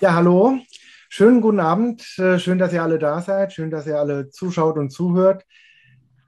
[0.00, 0.56] Ja, hallo.
[1.08, 2.16] Schönen guten Abend.
[2.18, 3.52] Äh, schön, dass ihr alle da seid.
[3.52, 5.44] Schön, dass ihr alle zuschaut und zuhört.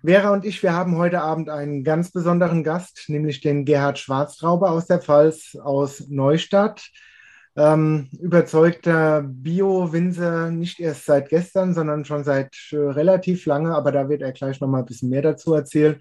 [0.05, 4.73] Vera und ich, wir haben heute Abend einen ganz besonderen Gast, nämlich den Gerhard Schwarztrauber
[4.73, 6.91] aus der Pfalz, aus Neustadt.
[7.56, 14.09] Ähm, überzeugter Bio-Winzer, nicht erst seit gestern, sondern schon seit äh, relativ lange, aber da
[14.09, 16.00] wird er gleich noch mal ein bisschen mehr dazu erzählen.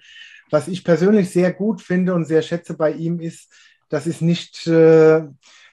[0.49, 3.53] Was ich persönlich sehr gut finde und sehr schätze bei ihm ist,
[3.89, 5.27] das ist nicht äh,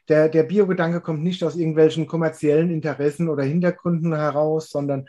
[0.09, 5.09] der, der Biogedanke kommt nicht aus irgendwelchen kommerziellen Interessen oder Hintergründen heraus, sondern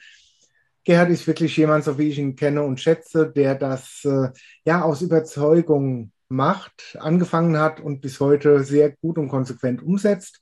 [0.84, 4.30] Gerhard ist wirklich jemand, so wie ich ihn kenne und schätze, der das äh,
[4.66, 10.40] ja aus Überzeugung macht, angefangen hat und bis heute sehr gut und konsequent umsetzt.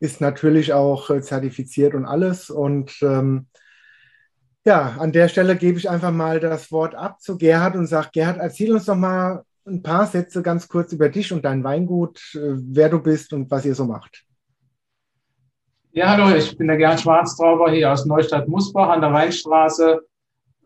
[0.00, 2.48] Ist natürlich auch äh, zertifiziert und alles.
[2.48, 3.48] Und ähm,
[4.64, 8.10] ja, an der Stelle gebe ich einfach mal das Wort ab zu Gerhard und sage,
[8.12, 12.18] Gerhard, erzähl uns doch mal ein paar Sätze ganz kurz über dich und dein Weingut,
[12.34, 14.24] äh, wer du bist und was ihr so macht.
[15.92, 20.00] Ja, hallo, ich bin der Gerd Schwarztrauber hier aus Neustadt-Musbach an der Weinstraße.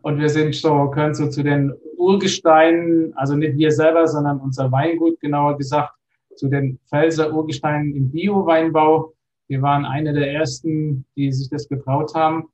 [0.02, 4.70] Und wir sind so, können so zu den Urgesteinen, also nicht wir selber, sondern unser
[4.70, 5.92] Weingut, genauer gesagt,
[6.36, 9.14] zu den Pfälzer Urgesteinen im Bio-Weinbau.
[9.48, 12.44] Wir waren eine der ersten, die sich das getraut haben.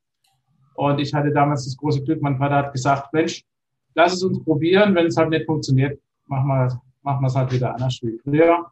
[0.75, 3.45] Und ich hatte damals das große Glück, mein Vater hat gesagt, Mensch,
[3.95, 4.95] lass es uns probieren.
[4.95, 6.01] Wenn es halt nicht funktioniert,
[6.33, 8.67] machen wir, machen wir es halt wieder anders wie früher.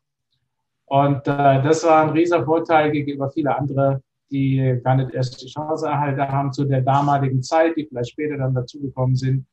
[0.87, 5.47] Und äh, das war ein riesiger Vorteil gegenüber viele andere, die gar nicht erst die
[5.47, 9.47] Chance erhalten haben zu der damaligen Zeit, die vielleicht später dann dazugekommen sind.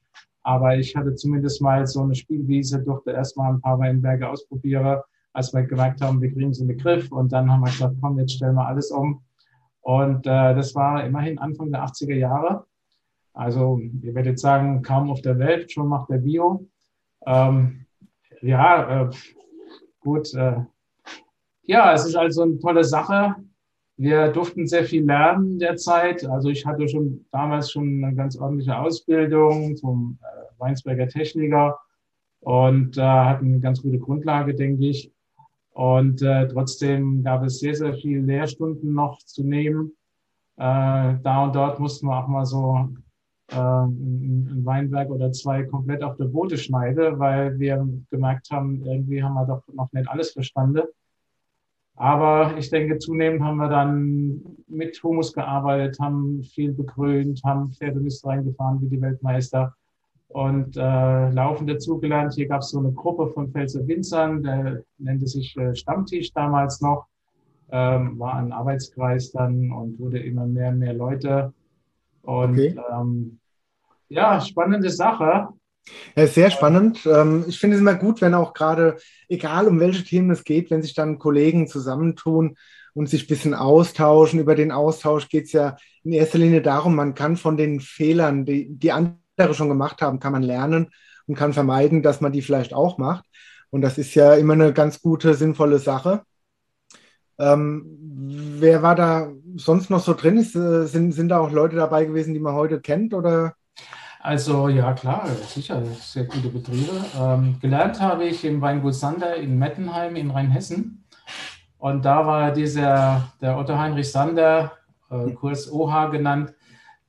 [0.44, 5.02] Aber ich hatte zumindest mal so eine Spielwiese, durfte erstmal ein paar Weinberge ausprobieren,
[5.34, 7.12] als wir gemerkt haben, wir kriegen sie in den Griff.
[7.12, 9.22] Und dann haben wir gesagt, komm, jetzt stellen wir alles um.
[9.82, 12.66] Und äh, das war immerhin Anfang der 80er Jahre.
[13.34, 16.66] Also, ihr werdet sagen, kaum auf der Welt, schon macht der Bio.
[17.26, 17.87] Ähm,
[18.42, 19.10] ja, äh,
[20.00, 20.34] gut.
[20.34, 20.62] Äh,
[21.64, 23.36] ja, es ist also eine tolle Sache.
[23.98, 26.26] Wir durften sehr viel lernen derzeit.
[26.26, 31.80] Also ich hatte schon damals schon eine ganz ordentliche Ausbildung zum äh, Weinsberger Techniker
[32.42, 35.12] und äh, hatten eine ganz gute Grundlage, denke ich.
[35.72, 39.92] Und äh, trotzdem gab es sehr, sehr viele Lehrstunden noch zu nehmen.
[40.58, 42.90] Äh, da und dort mussten wir auch mal so
[43.50, 49.36] ein Weinberg oder zwei komplett auf der Boote schneide, weil wir gemerkt haben, irgendwie haben
[49.36, 50.84] wir doch noch nicht alles verstanden.
[51.96, 58.24] Aber ich denke, zunehmend haben wir dann mit Humus gearbeitet, haben viel begrünt, haben Pferdemist
[58.26, 59.74] reingefahren wie die Weltmeister
[60.28, 62.36] und äh, laufend dazugelernt.
[62.36, 66.82] Hier gab es so eine Gruppe von Pfälzer Winzern, der nannte sich äh, Stammtisch damals
[66.82, 67.08] noch,
[67.72, 71.52] ähm, war ein Arbeitskreis dann und wurde immer mehr und mehr Leute.
[72.28, 72.76] Und okay.
[72.92, 73.40] ähm,
[74.10, 75.48] ja, spannende Sache.
[76.16, 77.06] Ja, sehr spannend.
[77.06, 78.98] Ähm, ich finde es immer gut, wenn auch gerade,
[79.30, 82.58] egal um welche Themen es geht, wenn sich dann Kollegen zusammentun
[82.94, 84.42] und sich ein bisschen austauschen.
[84.42, 88.44] Über den Austausch geht es ja in erster Linie darum, man kann von den Fehlern,
[88.44, 90.90] die, die andere schon gemacht haben, kann man lernen
[91.28, 93.24] und kann vermeiden, dass man die vielleicht auch macht.
[93.70, 96.24] Und das ist ja immer eine ganz gute, sinnvolle Sache.
[97.40, 97.86] Ähm,
[98.60, 100.38] wer war da sonst noch so drin?
[100.38, 103.14] Ist, äh, sind, sind da auch Leute dabei gewesen, die man heute kennt?
[103.14, 103.54] Oder?
[104.20, 106.92] Also ja, klar, sicher, sehr gute Betriebe.
[107.20, 111.06] Ähm, gelernt habe ich im Weingut Sander in Mettenheim in Rheinhessen.
[111.78, 114.74] Und da war dieser, der Otto Heinrich Sander,
[115.10, 116.54] äh, kurz OH genannt,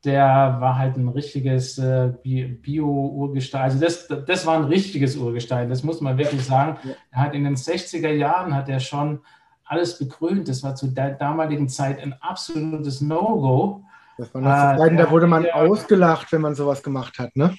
[0.04, 3.62] der war halt ein richtiges äh, Bio-Urgestein.
[3.62, 6.78] Also das, das war ein richtiges Urgestein, das muss man wirklich sagen.
[7.10, 9.20] Er hat in den 60er Jahren hat er schon
[9.68, 10.48] alles begrünt.
[10.48, 13.84] Das war zu der damaligen Zeit ein absolutes No-Go.
[14.16, 17.56] Das waren äh, da wurde man der, ausgelacht, wenn man sowas gemacht hat, ne?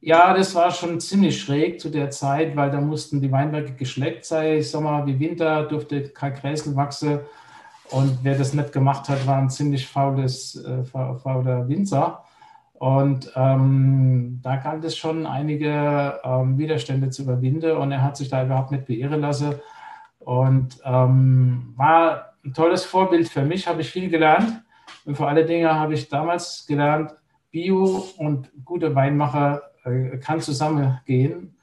[0.00, 4.24] Ja, das war schon ziemlich schräg zu der Zeit, weil da mussten die Weinberge geschleckt
[4.24, 4.62] sein.
[4.62, 7.20] Sommer wie Winter durfte kein Gräsel wachsen.
[7.90, 12.22] Und wer das nicht gemacht hat, war ein ziemlich faules, äh, fauler Winzer.
[12.74, 17.76] Und ähm, da galt es schon einige ähm, Widerstände zu überwinden.
[17.76, 19.56] Und er hat sich da überhaupt nicht beirren lassen.
[20.28, 24.62] Und ähm, war ein tolles Vorbild für mich, habe ich viel gelernt.
[25.06, 27.14] Und vor allen Dingen habe ich damals gelernt,
[27.50, 31.56] Bio und gute Weinmacher äh, kann zusammengehen.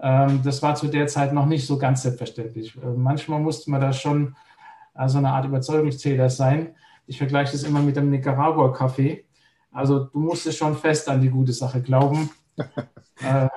[0.00, 2.74] Ähm, das war zu der Zeit noch nicht so ganz selbstverständlich.
[2.76, 4.34] Äh, manchmal musste man da schon
[4.94, 6.74] äh, so eine Art Überzeugungszähler sein.
[7.06, 9.26] Ich vergleiche das immer mit dem Nicaragua-Kaffee.
[9.72, 12.30] Also du musstest schon fest an die gute Sache glauben.
[12.56, 13.48] äh,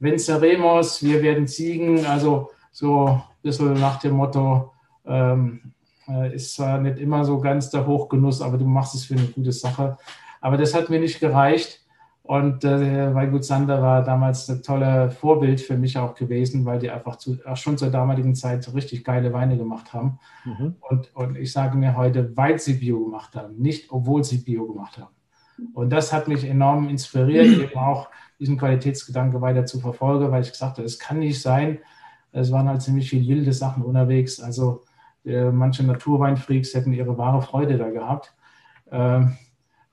[0.00, 2.04] Venceremos, wir werden siegen.
[2.04, 4.72] Also so bisschen nach dem Motto,
[5.06, 5.72] ähm,
[6.08, 9.26] äh, ist zwar nicht immer so ganz der Hochgenuss, aber du machst es für eine
[9.26, 9.96] gute Sache.
[10.40, 11.80] Aber das hat mir nicht gereicht.
[12.24, 16.90] Und äh, Weingut Sander war damals ein tolle Vorbild für mich auch gewesen, weil die
[16.90, 20.20] einfach zu, auch schon zur damaligen Zeit so richtig geile Weine gemacht haben.
[20.44, 20.76] Mhm.
[20.88, 24.66] Und, und ich sage mir heute, weil sie Bio gemacht haben, nicht obwohl sie Bio
[24.66, 25.10] gemacht haben.
[25.74, 28.08] Und das hat mich enorm inspiriert, eben auch
[28.38, 31.78] diesen Qualitätsgedanke weiter zu verfolgen, weil ich gesagt habe, es kann nicht sein,
[32.32, 34.40] es waren halt ziemlich viele wilde Sachen unterwegs.
[34.40, 34.82] Also
[35.24, 38.34] äh, manche Naturweinfreaks hätten ihre wahre Freude da gehabt.
[38.90, 39.36] Ähm,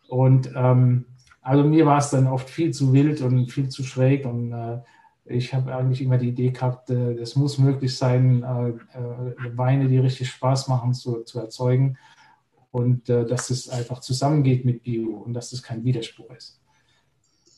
[0.07, 1.05] und ähm,
[1.41, 4.79] also mir war es dann oft viel zu wild und viel zu schräg und äh,
[5.25, 9.87] ich habe eigentlich immer die Idee gehabt, äh, es muss möglich sein, äh, äh, Weine,
[9.87, 11.97] die richtig Spaß machen, zu, zu erzeugen
[12.71, 16.59] und äh, dass es einfach zusammengeht mit Bio und dass es kein Widerspruch ist.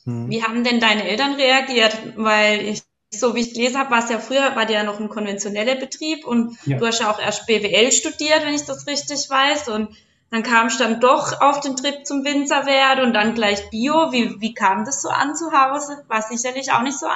[0.04, 0.28] Hm.
[0.28, 1.96] Wie haben denn deine Eltern reagiert?
[2.16, 2.82] Weil ich,
[3.12, 5.76] so wie ich gelesen habe, war es ja früher, war der ja noch ein konventioneller
[5.76, 6.78] Betrieb und ja.
[6.78, 9.90] du hast ja auch erst BWL studiert, wenn ich das richtig weiß und
[10.30, 14.12] dann kam ich dann doch auf den Trip zum Winzerwert und dann gleich Bio.
[14.12, 16.04] Wie, wie kam das so an zu Hause?
[16.08, 17.06] War sicherlich auch nicht so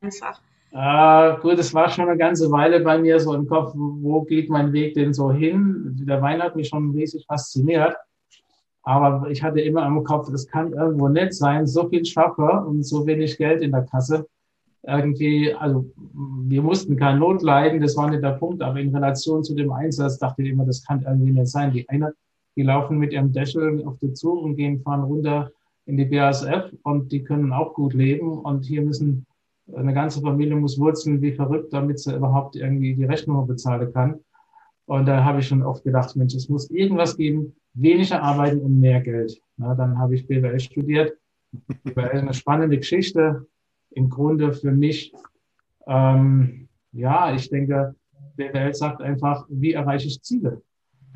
[0.00, 0.40] einfach.
[0.72, 4.50] Ah, gut, es war schon eine ganze Weile bei mir so im Kopf, wo geht
[4.50, 5.96] mein Weg denn so hin?
[6.08, 7.96] Der Wein hat mich schon riesig fasziniert.
[8.82, 12.82] Aber ich hatte immer im Kopf, das kann irgendwo nett sein, so viel Schaffer und
[12.82, 14.26] so wenig Geld in der Kasse.
[14.86, 19.42] Irgendwie, also wir mussten kein Not leiden, das war nicht der Punkt, aber in Relation
[19.42, 21.72] zu dem Einsatz dachte ich immer, das kann irgendwie nicht sein.
[21.72, 22.14] Die eine
[22.56, 25.52] die laufen mit ihrem Däschel auf den Zug und gehen, fahren runter
[25.84, 28.38] in die BASF und die können auch gut leben.
[28.38, 29.26] Und hier müssen,
[29.74, 34.20] eine ganze Familie muss wurzeln wie verrückt, damit sie überhaupt irgendwie die Rechnung bezahlen kann.
[34.86, 38.80] Und da habe ich schon oft gedacht, Mensch, es muss irgendwas geben, weniger arbeiten und
[38.80, 39.38] mehr Geld.
[39.56, 41.12] Na, dann habe ich BWL studiert.
[41.84, 43.46] BWL ist eine spannende Geschichte.
[43.96, 45.12] Im Grunde für mich,
[45.86, 47.94] ähm, ja, ich denke,
[48.36, 50.60] BWL sagt einfach, wie erreiche ich Ziele?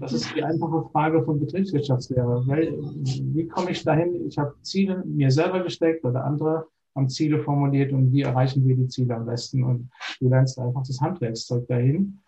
[0.01, 2.43] Das ist die einfache Frage von Betriebswirtschaftslehre.
[2.47, 4.27] Wie komme ich dahin?
[4.27, 6.67] Ich habe Ziele mir selber gesteckt oder andere
[6.97, 9.63] haben Ziele formuliert und wie erreichen wir die Ziele am besten?
[9.63, 12.19] Und du lernst einfach das Handwerkszeug dahin.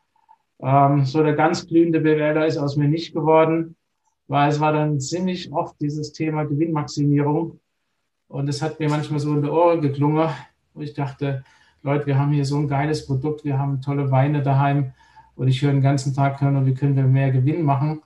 [0.60, 3.75] Ähm, so der ganz glühende Bewerber ist aus mir nicht geworden,
[4.28, 7.58] weil es war dann ziemlich oft dieses Thema Gewinnmaximierung.
[8.32, 10.26] Und es hat mir manchmal so in die Ohren geklungen,
[10.73, 11.44] wo ich dachte,
[11.82, 14.94] Leute, wir haben hier so ein geiles Produkt, wir haben tolle Weine daheim
[15.37, 18.00] und ich höre den ganzen Tag hören, wie können wir mehr Gewinn machen.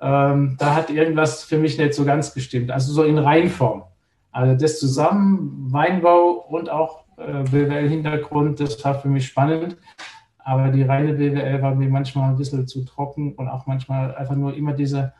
[0.00, 2.70] Ähm, da hat irgendwas für mich nicht so ganz gestimmt.
[2.70, 3.82] Also so in Reinform.
[4.32, 9.76] Also das zusammen, Weinbau und auch äh, BWL-Hintergrund, das war für mich spannend.
[10.38, 14.34] Aber die reine BWL war mir manchmal ein bisschen zu trocken und auch manchmal einfach
[14.34, 15.12] nur immer diese,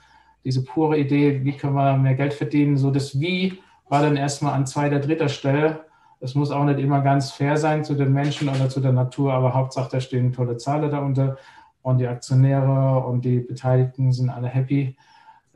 [0.43, 2.79] diese pure Idee, wie können wir mehr Geld verdienen.
[2.79, 5.81] So das Wie war dann erstmal an zweiter, dritter Stelle.
[6.21, 9.33] Es muss auch nicht immer ganz fair sein zu den Menschen oder zu der Natur,
[9.33, 11.37] aber Hauptsache, da stehen tolle Zahlen darunter
[11.83, 14.97] und die Aktionäre und die Beteiligten sind alle happy.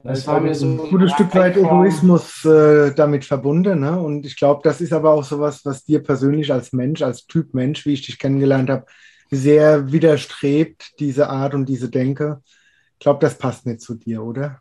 [0.04, 3.80] Das war mir so ein gutes Stück weit Egoismus äh, damit verbunden.
[3.80, 4.00] Ne?
[4.00, 7.54] Und ich glaube, das ist aber auch sowas, was dir persönlich als Mensch, als Typ
[7.54, 8.86] Mensch, wie ich dich kennengelernt habe,
[9.30, 12.40] sehr widerstrebt, diese Art und diese Denke.
[12.94, 14.60] Ich glaube, das passt nicht zu dir, oder?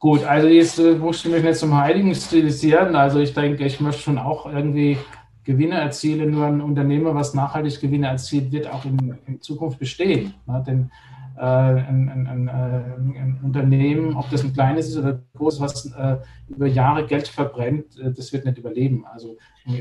[0.00, 2.96] Gut, also jetzt äh, musst du mich nicht zum Heiligen stilisieren.
[2.96, 4.96] Also ich denke, ich möchte schon auch irgendwie
[5.44, 6.30] Gewinne erzielen.
[6.30, 10.32] Nur ein Unternehmer, was nachhaltig Gewinne erzielt, wird auch in, in Zukunft bestehen.
[10.46, 10.64] Ne?
[10.66, 10.90] Denn
[11.36, 15.92] äh, ein, ein, ein, äh, ein, Unternehmen, ob das ein kleines ist oder groß, was
[15.92, 16.16] äh,
[16.48, 19.04] über Jahre Geld verbrennt, äh, das wird nicht überleben.
[19.12, 19.36] Also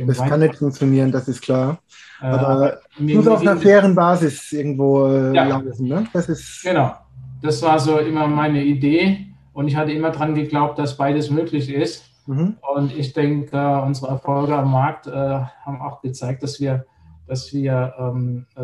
[0.05, 1.79] das kann nicht funktionieren, das ist klar.
[2.21, 5.87] Äh, aber es muss auf einer fairen Basis irgendwo ja, laufen.
[5.87, 6.05] Ne?
[6.11, 6.93] Das ist genau.
[7.41, 9.28] Das war so immer meine Idee.
[9.59, 12.11] Und ich hatte immer daran geglaubt, dass beides möglich ist.
[12.27, 12.55] Mhm.
[12.77, 16.85] Und ich denke, unsere Erfolge am Markt äh, haben auch gezeigt, dass wir,
[17.27, 18.61] dass wir ähm, äh,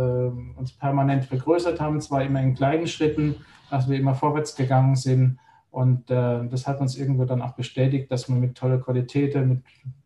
[0.58, 3.36] uns permanent vergrößert haben, zwar immer in kleinen Schritten,
[3.70, 5.38] dass wir immer vorwärts gegangen sind.
[5.70, 9.64] Und äh, das hat uns irgendwo dann auch bestätigt, dass man mit toller Qualität, mit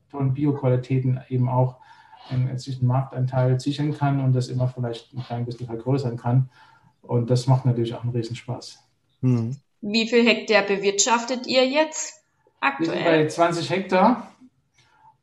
[0.09, 1.75] tollen Bioqualitäten eben auch
[2.31, 6.49] einen, einen Marktanteil sichern kann und das immer vielleicht ein klein bisschen vergrößern kann.
[7.03, 8.83] Und das macht natürlich auch einen Riesenspaß.
[9.21, 9.55] Mhm.
[9.81, 12.21] Wie viel Hektar bewirtschaftet ihr jetzt
[12.59, 12.89] aktuell?
[12.89, 14.27] Wir sind bei 20 Hektar.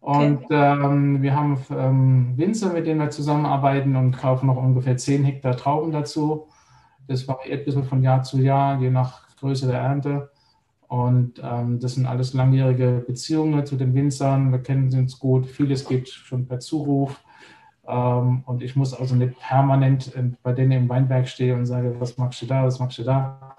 [0.01, 0.55] Und okay.
[0.55, 5.57] ähm, wir haben ähm, Winzer, mit denen wir zusammenarbeiten und kaufen noch ungefähr 10 Hektar
[5.57, 6.49] Trauben dazu.
[7.09, 10.31] Das variiert ein bisschen von Jahr zu Jahr, je nach Größe der Ernte.
[10.89, 14.53] Und ähm, das sind alles langjährige Beziehungen zu den Winzern.
[14.53, 15.47] Wir kennen uns gut.
[15.47, 17.21] Vieles geht schon per Zuruf.
[17.87, 22.17] Ähm, und ich muss also nicht permanent bei denen im Weinberg stehen und sage, was
[22.17, 23.56] magst du da, was magst du da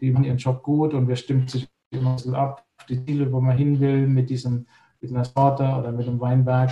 [0.00, 3.40] die machen ihren Job gut und wir stimmen sich immer so ab, die Ziele, wo
[3.40, 4.66] man hin will, mit diesem,
[5.00, 6.70] mit einer Sorte oder mit einem Weinberg.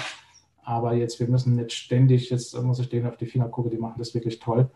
[0.62, 3.78] Aber jetzt, wir müssen nicht ständig, jetzt muss ich denen auf die Finger gucken, die
[3.78, 4.68] machen das wirklich toll.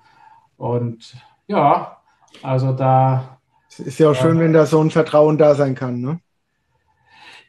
[0.57, 1.17] Und
[1.49, 1.99] ja,
[2.43, 3.41] also da.
[3.69, 6.21] Es ist ja auch schön, äh, wenn da so ein Vertrauen da sein kann, ne?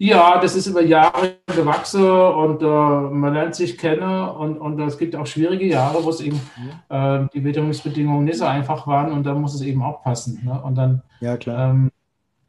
[0.03, 4.98] Ja, das ist über Jahre gewachsen und äh, man lernt sich kennen und, und es
[4.98, 6.41] gibt auch schwierige Jahre, wo es eben
[6.89, 10.41] äh, die Witterungsbedingungen nicht so einfach waren und da muss es eben auch passen.
[10.43, 10.60] Ne?
[10.60, 11.70] Und dann, ja, klar.
[11.70, 11.91] Ähm,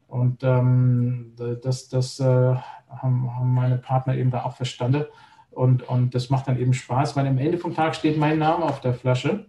[0.07, 5.05] und ähm, das, das äh, haben, haben meine Partner eben da auch verstanden.
[5.51, 8.63] Und, und das macht dann eben Spaß, weil am Ende vom Tag steht mein Name
[8.63, 9.45] auf der Flasche.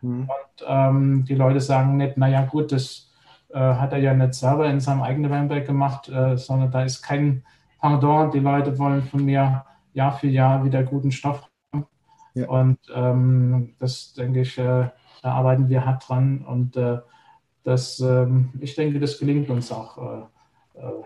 [0.00, 0.28] Mhm.
[0.30, 3.07] Und ähm, die Leute sagen nicht, naja gut, das
[3.50, 7.02] äh, hat er ja nicht selber in seinem eigenen Weinberg gemacht, äh, sondern da ist
[7.02, 7.44] kein
[7.78, 8.30] Pardon.
[8.30, 11.86] Die Leute wollen von mir Jahr für Jahr wieder guten Stoff haben.
[12.34, 12.48] Ja.
[12.48, 14.88] Und ähm, das denke ich, äh,
[15.22, 16.44] da arbeiten wir hart dran.
[16.44, 16.98] Und äh,
[17.64, 21.02] das, ähm, ich denke, das gelingt uns auch äh, äh,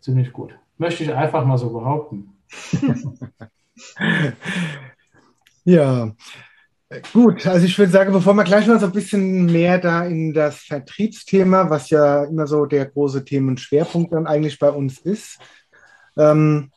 [0.00, 0.58] ziemlich gut.
[0.78, 2.32] Möchte ich einfach mal so behaupten.
[5.64, 6.12] ja,
[7.12, 7.46] gut.
[7.46, 10.58] Also ich würde sagen, bevor wir gleich noch so ein bisschen mehr da in das
[10.60, 15.38] Vertriebsthema, was ja immer so der große Themenschwerpunkt dann eigentlich bei uns ist,
[16.16, 16.70] ähm,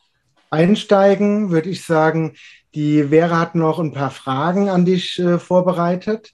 [0.50, 2.34] einsteigen, würde ich sagen,
[2.74, 6.32] die Vera hat noch ein paar Fragen an dich äh, vorbereitet.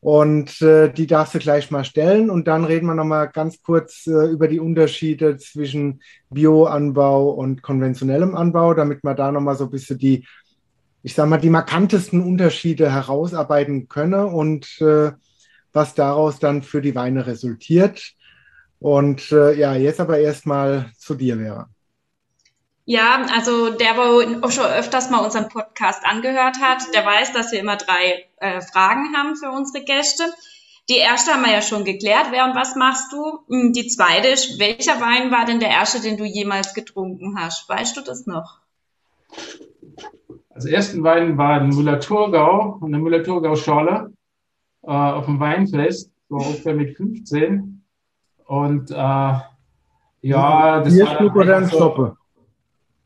[0.00, 2.28] Und äh, die darfst du gleich mal stellen.
[2.28, 8.36] Und dann reden wir nochmal ganz kurz äh, über die Unterschiede zwischen Bioanbau und konventionellem
[8.36, 10.26] Anbau, damit wir da nochmal so ein bisschen die,
[11.04, 15.12] ich sag mal, die markantesten Unterschiede herausarbeiten können und äh,
[15.72, 18.14] was daraus dann für die Weine resultiert.
[18.80, 21.68] Und äh, ja, jetzt aber erstmal zu dir, Vera.
[22.86, 27.60] Ja, also der, wo schon öfters mal unseren Podcast angehört hat, der weiß, dass wir
[27.60, 30.24] immer drei äh, Fragen haben für unsere Gäste.
[30.88, 33.40] Die erste haben wir ja schon geklärt, wer und was machst du?
[33.48, 37.68] Hm, die zweite ist, welcher Wein war denn der erste, den du jemals getrunken hast?
[37.68, 38.60] Weißt du das noch?
[40.54, 44.12] Also ersten Wein war ein Müller-Thurgau, eine Müller-Thurgau-Schorle
[44.82, 47.82] äh, auf dem Weinfest, so ungefähr mit 15.
[48.46, 51.36] Und äh, ja, das Hier war...
[51.36, 52.16] Oder ein Stoppe?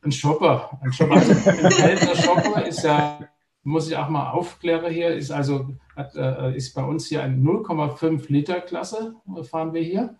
[0.02, 0.78] Ein Shopper.
[0.82, 1.14] Ein Shopper.
[1.14, 3.18] Also ein seltener Shopper ist ja,
[3.62, 7.42] muss ich auch mal aufklären hier, ist also hat, äh, ist bei uns hier ein
[7.42, 9.14] 0,5 Liter Klasse,
[9.50, 10.16] fahren wir hier.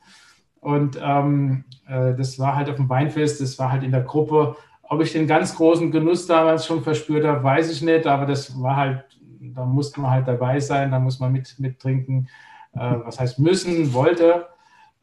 [0.61, 4.57] Und ähm, äh, das war halt auf dem Weinfest, das war halt in der Gruppe.
[4.89, 8.61] Ob ich den ganz großen Genuss damals schon verspürt habe, weiß ich nicht, aber das
[8.61, 9.05] war halt,
[9.41, 12.29] da musste man halt dabei sein, da muss man mit, mittrinken.
[12.75, 14.47] Äh, was heißt müssen, wollte.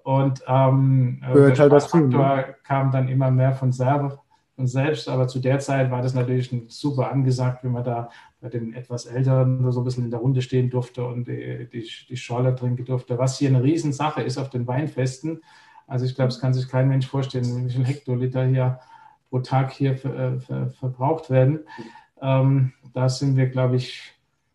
[0.04, 2.56] Und ähm, der halt Faktor ne?
[2.64, 4.24] kam dann immer mehr von selber
[4.56, 8.50] und selbst, aber zu der Zeit war das natürlich super angesagt, wenn man da bei
[8.50, 12.18] den etwas Älteren so ein bisschen in der Runde stehen durfte und die, die, die
[12.18, 15.42] Schorle trinken durfte, was hier eine Riesensache ist auf den Weinfesten.
[15.88, 18.80] Also ich glaube, es kann sich kein Mensch vorstellen, wie viel Hektoliter hier
[19.30, 21.60] pro Tag hier ver, ver, verbraucht werden.
[22.22, 24.14] Ähm, da sind wir, glaube ich,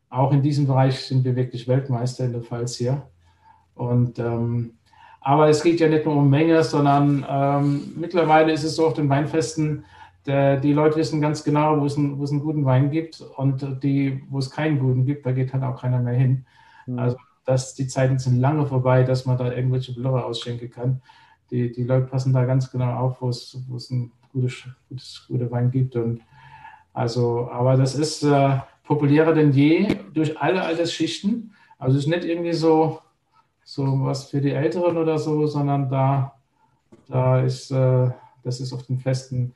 [0.08, 3.02] auch in diesem Bereich sind wir wirklich Weltmeister in der Pfalz hier.
[3.74, 4.74] Und ähm,
[5.20, 8.94] aber es geht ja nicht nur um Menge, sondern ähm, mittlerweile ist es so auf
[8.94, 9.84] den Weinfesten,
[10.26, 13.20] der, die Leute wissen ganz genau, wo es, ein, wo es einen guten Wein gibt
[13.36, 16.44] und die, wo es keinen guten gibt, da geht halt auch keiner mehr hin.
[16.86, 16.98] Mhm.
[16.98, 21.02] Also das, die Zeiten sind lange vorbei, dass man da irgendwelche Blöcke ausschenken kann.
[21.50, 25.24] Die, die Leute passen da ganz genau auf, wo es, wo es ein gutes, gutes,
[25.28, 25.96] guter Wein gibt.
[25.96, 26.20] Und
[26.92, 31.54] also, aber das ist äh, populärer denn je durch alle Altersschichten.
[31.78, 33.00] Also es ist nicht irgendwie so,
[33.64, 36.34] so was für die Älteren oder so, sondern da,
[37.08, 38.10] da ist, äh,
[38.42, 39.54] das ist auf den Festen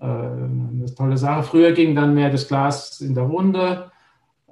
[0.00, 1.42] äh, eine tolle Sache.
[1.42, 3.90] Früher ging dann mehr das Glas in der Runde.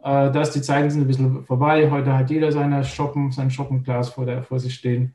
[0.03, 1.91] Äh, das, die Zeiten sind ein bisschen vorbei.
[1.91, 5.15] Heute hat jeder seine Shoppen, sein Shoppenglas vor, der, vor sich stehen.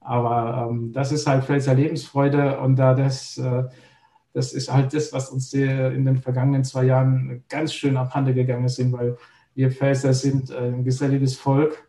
[0.00, 3.64] Aber ähm, das ist halt Pfälzer Lebensfreude und da das, äh,
[4.32, 8.68] das ist halt das, was uns in den vergangenen zwei Jahren ganz schön abhanden gegangen
[8.68, 9.16] sind, weil
[9.54, 11.88] wir Pfälzer sind ein geselliges Volk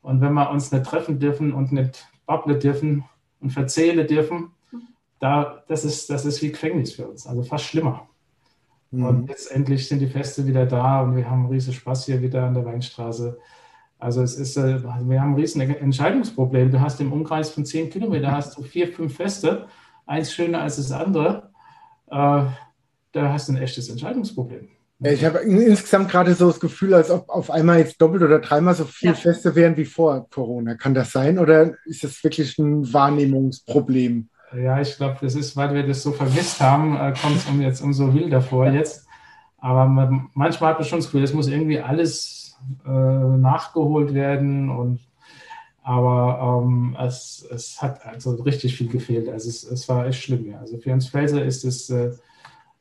[0.00, 3.04] und wenn wir uns nicht treffen dürfen und nicht babbeln dürfen
[3.40, 4.52] und verzählen dürfen,
[5.18, 8.08] da, das, ist, das ist wie Gefängnis für uns, also fast schlimmer.
[8.90, 9.04] Mhm.
[9.04, 12.54] Und letztendlich sind die Feste wieder da und wir haben riesen Spaß hier wieder an
[12.54, 13.38] der Weinstraße.
[14.00, 16.70] Also es ist, äh, wir haben ein riesen Entscheidungsproblem.
[16.70, 19.66] Du hast im Umkreis von zehn Kilometern hast du vier, fünf Feste,
[20.06, 21.50] eins schöner als das andere.
[22.06, 22.44] Äh,
[23.12, 24.68] da hast du ein echtes Entscheidungsproblem.
[25.02, 28.74] Ich habe insgesamt gerade so das Gefühl, als ob auf einmal jetzt doppelt oder dreimal
[28.74, 29.18] so viele ja.
[29.18, 30.74] Feste wären wie vor Corona.
[30.74, 34.28] Kann das sein oder ist das wirklich ein Wahrnehmungsproblem?
[34.56, 37.60] Ja, ich glaube, das ist, weil wir das so vermisst haben, äh, kommt es um
[37.60, 38.72] jetzt umso wilder vor ja.
[38.72, 39.06] jetzt.
[39.58, 42.39] Aber man, manchmal hat man schon das Gefühl, es muss irgendwie alles
[42.86, 45.00] äh, nachgeholt werden und
[45.82, 49.28] aber ähm, es, es hat also richtig viel gefehlt.
[49.28, 50.58] Also es, es war echt schlimm, ja.
[50.60, 52.12] Also für uns Felser ist es, äh,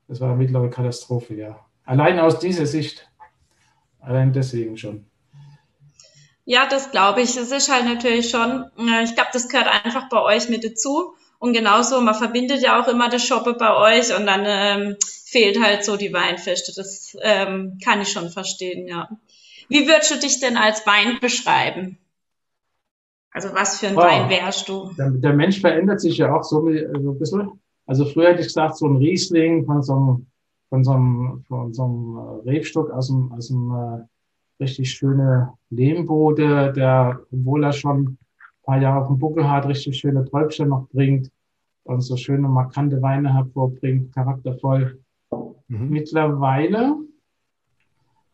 [0.08, 1.66] das war eine mittlere Katastrophe, ja.
[1.86, 3.10] Allein aus dieser Sicht.
[4.00, 5.06] Allein deswegen schon.
[6.46, 7.38] Ja, das glaube ich.
[7.38, 11.14] Es ist halt natürlich schon, äh, ich glaube, das gehört einfach bei euch mit dazu.
[11.40, 15.62] Und genauso, man verbindet ja auch immer das Shoppe bei euch und dann ähm, fehlt
[15.62, 16.74] halt so die Weinfeste.
[16.76, 19.08] Das ähm, kann ich schon verstehen, ja.
[19.70, 21.98] Wie würdest du dich denn als Wein beschreiben?
[23.32, 24.92] Also was für ein oh, Wein wärst du?
[24.98, 27.52] Der, der, Mensch verändert sich ja auch so, so ein bisschen.
[27.86, 30.28] Also früher hätte ich gesagt, so ein Riesling von so einem,
[30.70, 35.54] von so einem, von so einem äh, Rebstock aus dem, aus dem äh, richtig schöne
[35.70, 38.18] Lehmbode, der, obwohl er schon ein
[38.64, 41.32] paar Jahre auf dem Buckel hat, richtig schöne Träubchen noch bringt
[41.84, 45.00] und so schöne markante Weine hervorbringt, charaktervoll.
[45.68, 45.90] Mhm.
[45.90, 46.96] Mittlerweile,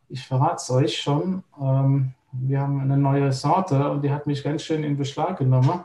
[0.08, 4.44] ich verrate es euch schon, ähm, wir haben eine neue Sorte und die hat mich
[4.44, 5.84] ganz schön in Beschlag genommen.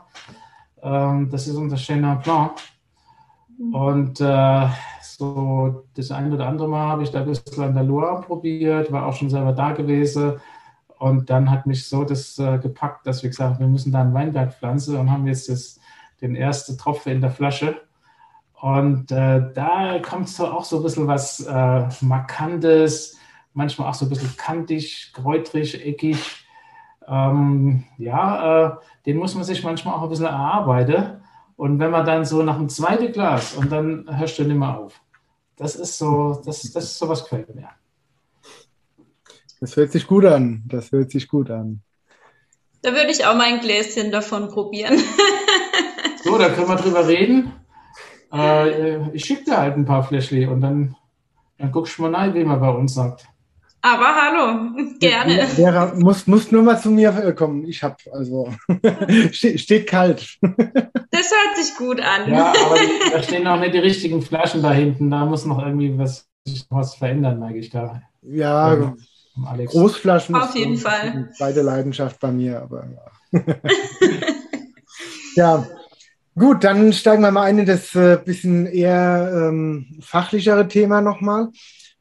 [0.82, 2.52] Ähm, das ist unser Chenin Blanc.
[3.58, 3.74] Mhm.
[3.74, 4.68] Und äh,
[5.02, 8.92] so das eine oder andere Mal habe ich da ein bisschen an der Loire probiert,
[8.92, 10.34] war auch schon selber da gewesen.
[10.98, 14.02] Und dann hat mich so das äh, gepackt, dass wir gesagt haben, wir müssen da
[14.02, 15.80] einen Weinberg pflanzen und haben jetzt das,
[16.20, 17.80] den ersten Tropfen in der Flasche.
[18.60, 23.18] Und äh, da kommt so auch so ein bisschen was äh, Markantes,
[23.54, 26.46] manchmal auch so ein bisschen kantig, kräutrig, eckig.
[27.06, 31.22] Ähm, ja, äh, den muss man sich manchmal auch ein bisschen erarbeiten.
[31.56, 34.78] Und wenn man dann so nach dem zweiten Glas und dann hörst du nicht mehr
[34.78, 35.00] auf.
[35.56, 37.68] Das ist so, das, das ist so was gefällt mir.
[39.60, 40.64] Das hört sich gut an.
[40.66, 41.82] Das hört sich gut an.
[42.82, 44.98] Da würde ich auch mal ein Gläschen davon probieren.
[46.24, 47.52] so, da können wir drüber reden.
[48.32, 50.96] Äh, ich schicke dir halt ein paar Fläschchen und dann,
[51.58, 53.28] dann guckst du mal rein, wie man bei uns sagt.
[53.84, 54.70] Aber hallo,
[55.00, 55.46] gerne.
[55.48, 57.66] Vera, muss, muss nur mal zu mir äh, kommen.
[57.66, 58.54] Ich habe, also,
[59.32, 60.38] steht, steht kalt.
[61.14, 62.32] Das hört sich gut an.
[62.32, 62.78] Ja, aber
[63.12, 65.10] da stehen auch nicht die richtigen Flaschen da hinten.
[65.10, 66.26] Da muss noch irgendwie was,
[66.70, 68.00] was verändern, merke ich da.
[68.22, 68.96] Ja, um,
[69.36, 70.34] um Großflaschen.
[70.34, 71.30] Auf jeden Fall.
[71.36, 72.86] Zweite Leidenschaft bei mir, aber
[73.34, 73.44] ja.
[75.36, 75.66] ja,
[76.34, 81.50] Gut, dann steigen wir mal ein in das äh, bisschen eher ähm, fachlichere Thema nochmal.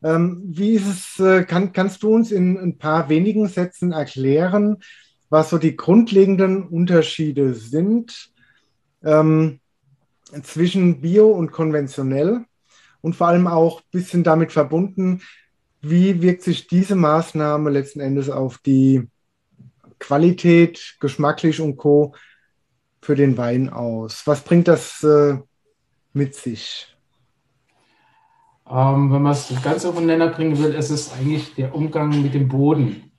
[0.04, 4.78] Ähm, wie ist es, äh, kann, kannst du uns in ein paar wenigen Sätzen erklären,
[5.30, 8.32] was so die grundlegenden Unterschiede sind
[9.04, 9.60] ähm,
[10.44, 12.46] zwischen Bio und konventionell
[13.02, 15.22] und vor allem auch ein bisschen damit verbunden,
[15.82, 19.08] wie wirkt sich diese Maßnahme letzten Endes auf die
[20.00, 22.16] Qualität, geschmacklich und Co
[23.02, 24.26] für den Wein aus?
[24.26, 25.38] Was bringt das äh,
[26.14, 26.91] mit sich?
[28.72, 32.22] Ähm, wenn man es ganz auf den Nenner bringen will, ist es eigentlich der Umgang
[32.22, 33.12] mit dem Boden.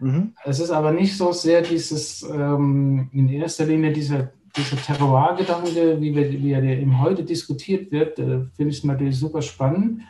[0.00, 0.34] Mhm.
[0.44, 6.14] Es ist aber nicht so sehr dieses, ähm, in erster Linie dieser, dieser Terroir-Gedanke, wie,
[6.14, 10.02] wir, wie er eben heute diskutiert wird, äh, finde ich natürlich super spannend.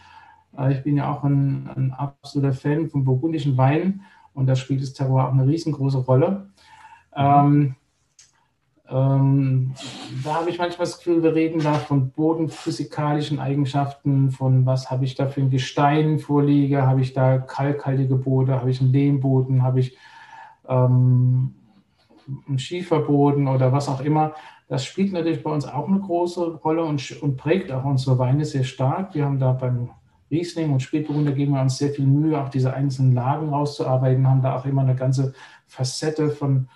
[0.58, 4.00] Äh, ich bin ja auch ein, ein absoluter Fan vom burgundischen Wein
[4.34, 6.50] und da spielt das Terroir auch eine riesengroße Rolle.
[7.16, 7.24] Mhm.
[7.24, 7.74] Ähm,
[8.90, 9.74] ähm,
[10.24, 15.04] da habe ich manchmal das Gefühl, wir reden da von bodenphysikalischen Eigenschaften, von was habe
[15.04, 19.62] ich da für ein Gestein vorliege, habe ich da kalkhaltige Boden, habe ich einen Lehmboden,
[19.62, 19.96] habe ich
[20.68, 21.54] ähm,
[22.46, 24.34] einen Schieferboden oder was auch immer.
[24.68, 28.44] Das spielt natürlich bei uns auch eine große Rolle und, und prägt auch unsere Weine
[28.44, 29.14] sehr stark.
[29.14, 29.90] Wir haben da beim
[30.30, 34.42] Riesling und Spätburgunder geben wir uns sehr viel Mühe, auch diese einzelnen Lagen rauszuarbeiten, haben
[34.42, 35.34] da auch immer eine ganze
[35.66, 36.68] Facette von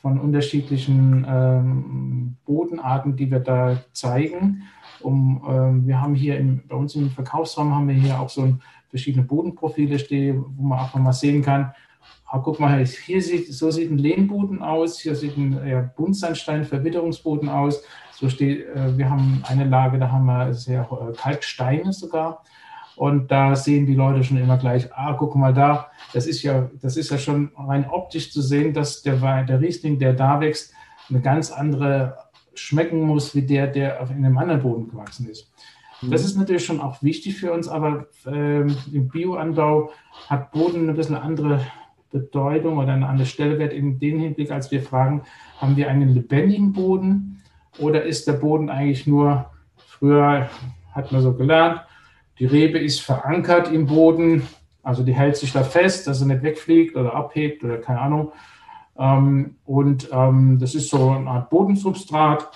[0.00, 4.62] von unterschiedlichen ähm, Bodenarten, die wir da zeigen.
[5.00, 8.42] Um, ähm, wir haben hier im, bei uns im Verkaufsraum haben wir hier auch so
[8.42, 11.72] ein, verschiedene Bodenprofile stehen, wo man auch mal sehen kann,
[12.26, 16.64] ah, guck mal, hier sieht, so sieht ein Lehmboden aus, hier sieht ein ja, Buntsandstein,
[16.64, 17.82] Verwitterungsboden aus.
[18.12, 22.42] So steht, äh, wir haben eine Lage, da haben wir sehr äh, Kalksteine sogar.
[22.96, 26.70] Und da sehen die Leute schon immer gleich, ah, guck mal da, das ist ja,
[26.80, 30.72] das ist ja schon rein optisch zu sehen, dass der, der Riesling, der da wächst,
[31.10, 32.16] eine ganz andere
[32.54, 35.52] schmecken muss, wie der, der auf einem anderen Boden gewachsen ist.
[36.00, 36.10] Mhm.
[36.10, 39.90] Das ist natürlich schon auch wichtig für uns, aber ähm, im Bioanbau
[40.28, 41.60] hat Boden ein bisschen andere
[42.10, 45.22] Bedeutung oder eine andere Stellenwert in dem Hinblick, als wir fragen,
[45.58, 47.42] haben wir einen lebendigen Boden
[47.78, 50.48] oder ist der Boden eigentlich nur, früher
[50.92, 51.82] hat man so gelernt,
[52.38, 54.46] die Rebe ist verankert im Boden,
[54.82, 58.32] also die hält sich da fest, dass sie nicht wegfliegt oder abhebt oder keine Ahnung.
[58.98, 62.48] Ähm, und ähm, das ist so eine Art Bodensubstrat.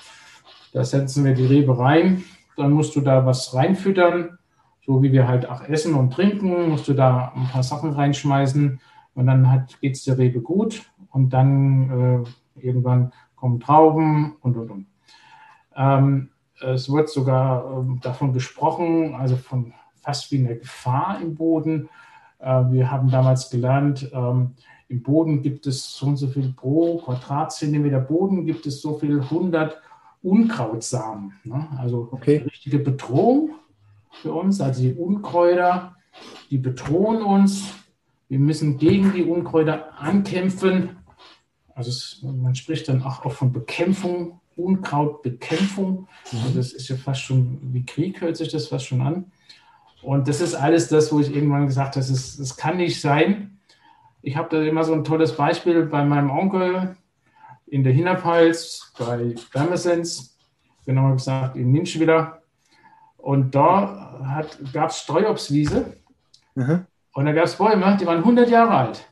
[0.73, 2.25] Da setzen wir die Rebe rein.
[2.57, 4.39] Dann musst du da was reinfüttern,
[4.87, 6.69] so wie wir halt auch essen und trinken.
[6.69, 8.81] Musst du da ein paar Sachen reinschmeißen
[9.15, 10.83] und dann geht es der Rebe gut.
[11.11, 12.25] Und dann
[12.57, 14.87] äh, irgendwann kommen Trauben und und und.
[15.75, 16.31] Ähm,
[16.61, 21.89] es wird sogar ähm, davon gesprochen, also von fast wie einer Gefahr im Boden.
[22.39, 24.55] Äh, wir haben damals gelernt, ähm,
[24.89, 29.21] im Boden gibt es so und so viel pro Quadratzentimeter Boden, gibt es so viel
[29.21, 29.81] 100
[30.23, 31.33] Unkrautsamen.
[31.45, 31.69] Ne?
[31.79, 32.41] Also okay.
[32.41, 33.53] eine richtige Bedrohung
[34.11, 34.61] für uns.
[34.61, 35.95] Also die Unkräuter,
[36.51, 37.73] die bedrohen uns.
[38.29, 40.97] Wir müssen gegen die Unkräuter ankämpfen.
[41.75, 46.09] Also es, man spricht dann auch, auch von Bekämpfung, Unkrautbekämpfung.
[46.33, 49.33] Also das ist ja fast schon wie Krieg, hört sich das fast schon an.
[50.03, 53.59] Und das ist alles das, wo ich irgendwann gesagt habe, das, das kann nicht sein.
[54.23, 56.97] Ich habe da immer so ein tolles Beispiel bei meinem Onkel
[57.67, 60.37] in der Hinterpfalz, bei Bermesens,
[60.85, 62.43] genauer gesagt in Ninschwiller.
[63.17, 65.97] Und da gab es Streuobstwiese.
[66.55, 66.87] Mhm.
[67.13, 69.10] Und da gab es Bäume, die waren 100 Jahre alt.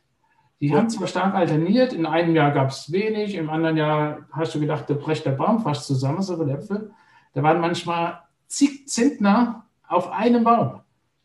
[0.61, 4.55] Die haben zwar stark alterniert, in einem Jahr gab es wenig, im anderen Jahr hast
[4.55, 6.91] du gedacht, da bricht der Baum fast zusammen, so viele Äpfel.
[7.35, 10.81] Da waren manchmal zig Zentner auf einem Baum.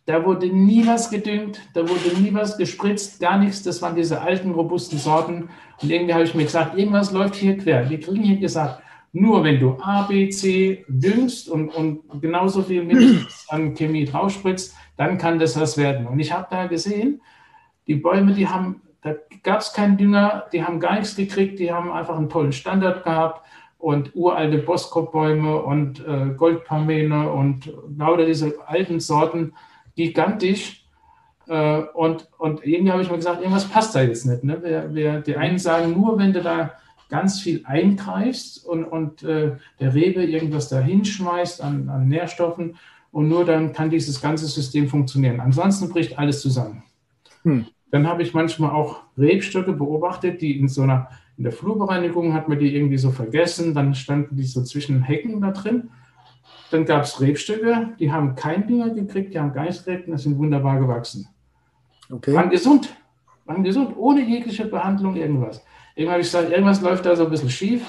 [0.05, 3.63] Da wurde nie was gedüngt, da wurde nie was gespritzt, gar nichts.
[3.63, 5.49] Das waren diese alten, robusten Sorten.
[5.81, 7.89] Und irgendwie habe ich mir gesagt, irgendwas läuft hier quer.
[7.89, 12.83] Wir kriegen hier gesagt, nur wenn du A, B, C düngst und, und genauso viel
[12.83, 16.07] mindestens an Chemie draufspritzt, dann kann das was werden.
[16.07, 17.21] Und ich habe da gesehen,
[17.87, 21.71] die Bäume, die haben, da gab es keinen Dünger, die haben gar nichts gekriegt, die
[21.71, 23.41] haben einfach einen tollen Standard gehabt
[23.77, 29.53] und uralte Boskop-Bäume und äh, Goldpamene und lauter diese alten Sorten,
[29.95, 30.85] gigantisch.
[31.47, 34.43] Äh, und, und irgendwie habe ich mir gesagt, irgendwas passt da jetzt nicht.
[34.45, 34.63] Ne?
[34.63, 36.71] Wir, wir, die einen sagen, nur wenn du da
[37.09, 42.77] ganz viel eingreifst und, und äh, der Rebe irgendwas da hinschmeißt an, an Nährstoffen
[43.11, 45.41] und nur dann kann dieses ganze System funktionieren.
[45.41, 46.83] Ansonsten bricht alles zusammen.
[47.43, 47.67] Hm.
[47.93, 52.49] Dann habe ich manchmal auch Rebstöcke beobachtet, die in so einer in der Flurbereinigung hat
[52.49, 55.91] man die irgendwie so vergessen, dann standen die so zwischen Hecken da drin.
[56.71, 60.13] Dann gab es Rebstöcke, die haben keinen Dünger gekriegt, die haben gar nichts gekriegt und
[60.13, 61.27] das sind wunderbar gewachsen.
[62.11, 62.33] Okay.
[62.33, 62.95] Waren gesund,
[63.45, 65.63] waren gesund, ohne jegliche Behandlung, irgendwas.
[65.93, 67.85] Irgendwann habe ich gesagt, irgendwas läuft da so ein bisschen schief.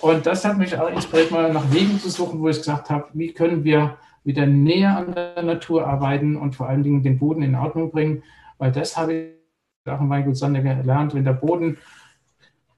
[0.00, 3.06] Und das hat mich auch inspiriert, mal nach Wegen zu suchen, wo ich gesagt habe,
[3.14, 7.42] wie können wir wieder näher an der Natur arbeiten und vor allen Dingen den Boden
[7.42, 8.22] in Ordnung bringen,
[8.58, 11.78] weil das habe ich auch in Weingut Sander gelernt, wenn der Boden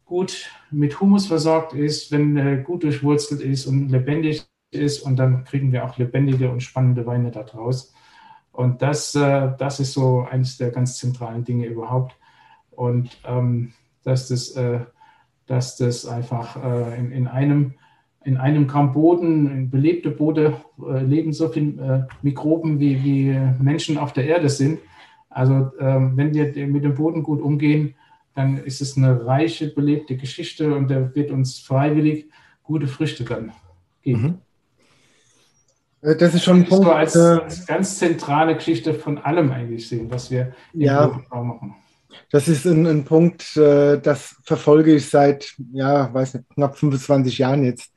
[0.04, 5.44] gut mit Humus versorgt ist, wenn er gut durchwurzelt ist und lebendig ist und dann
[5.44, 7.92] kriegen wir auch lebendige und spannende Weine daraus.
[8.52, 12.16] Und das, äh, das ist so eines der ganz zentralen Dinge überhaupt.
[12.70, 14.80] Und ähm, dass, das, äh,
[15.46, 17.74] dass das einfach äh, in, in, einem,
[18.24, 23.98] in einem Gramm Boden, in belebte Bode, äh, leben so viele Mikroben, wie, wie Menschen
[23.98, 24.78] auf der Erde sind.
[25.36, 27.94] Also ähm, wenn wir mit dem Boden gut umgehen,
[28.34, 32.30] dann ist es eine reiche, belebte Geschichte und der wird uns freiwillig
[32.62, 33.52] gute Früchte dann
[34.00, 34.40] geben.
[36.02, 36.08] Mhm.
[36.08, 36.84] Äh, das ist schon ein Punkt.
[36.84, 41.20] So als, äh, als, ganz zentrale Geschichte von allem eigentlich sehen, was wir im ja,
[41.30, 41.74] machen.
[42.30, 47.36] Das ist ein, ein, Punkt, äh, das verfolge ich seit, ja, weiß nicht, knapp 25
[47.36, 47.92] Jahren jetzt.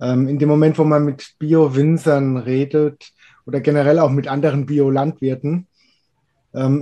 [0.00, 3.12] Ähm, in dem Moment, wo man mit Bio-Winzern redet
[3.46, 5.68] oder generell auch mit anderen Bio-Landwirten,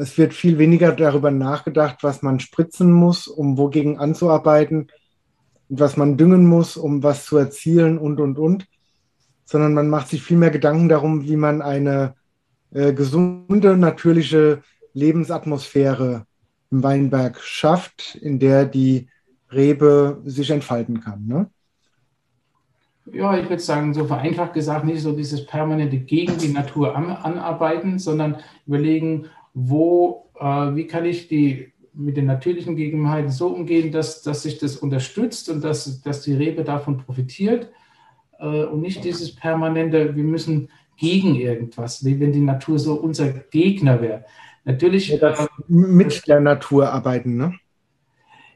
[0.01, 4.89] es wird viel weniger darüber nachgedacht, was man spritzen muss, um wogegen anzuarbeiten
[5.79, 8.67] was man düngen muss, um was zu erzielen und, und, und,
[9.45, 12.15] sondern man macht sich viel mehr Gedanken darum, wie man eine
[12.73, 16.27] äh, gesunde, natürliche Lebensatmosphäre
[16.71, 19.09] im Weinberg schafft, in der die
[19.51, 21.27] Rebe sich entfalten kann.
[21.27, 21.51] Ne?
[23.07, 27.11] Ja, ich würde sagen, so vereinfacht gesagt, nicht so dieses permanente gegen die Natur an,
[27.11, 33.93] anarbeiten, sondern überlegen, wo, äh, wie kann ich die mit den natürlichen Gegebenheiten so umgehen,
[33.93, 37.71] dass, dass sich das unterstützt und dass, dass die Rebe davon profitiert
[38.39, 43.29] äh, und nicht dieses permanente, wir müssen gegen irgendwas, wie wenn die Natur so unser
[43.31, 44.25] Gegner wäre.
[44.65, 45.09] Natürlich.
[45.09, 47.55] Ja, äh, mit der Natur arbeiten, ne?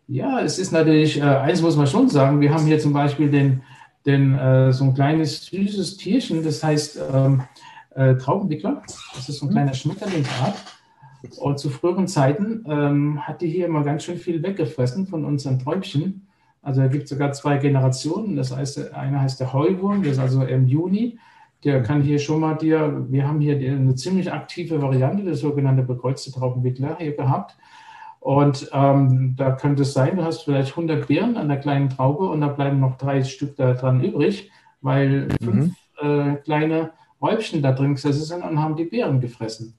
[0.09, 3.29] Ja, es ist natürlich, äh, eins muss man schon sagen, wir haben hier zum Beispiel
[3.29, 3.63] den,
[4.07, 7.43] den, äh, so ein kleines süßes Tierchen, das heißt ähm,
[7.97, 8.83] äh, Traubenwickler.
[9.15, 9.55] Das ist so ein mhm.
[9.55, 10.55] kleiner Schmetterlingsart.
[11.39, 15.59] Und zu früheren Zeiten ähm, hat die hier immer ganz schön viel weggefressen von unseren
[15.59, 16.27] Träubchen.
[16.63, 18.37] Also da gibt es sogar zwei Generationen.
[18.37, 21.19] Das heißt, einer heißt der Heuwurm, der ist also im Juni.
[21.65, 25.83] Der kann hier schon mal dir, wir haben hier eine ziemlich aktive Variante, der sogenannte
[25.83, 27.57] bekreuzte Traubenwickler hier gehabt.
[28.21, 32.29] Und ähm, da könnte es sein, du hast vielleicht 100 Beeren an der kleinen Traube
[32.29, 36.09] und da bleiben noch drei Stück da dran übrig, weil fünf mhm.
[36.09, 36.91] äh, kleine
[37.23, 39.75] Räubchen da drin gesessen sind und haben die Beeren gefressen.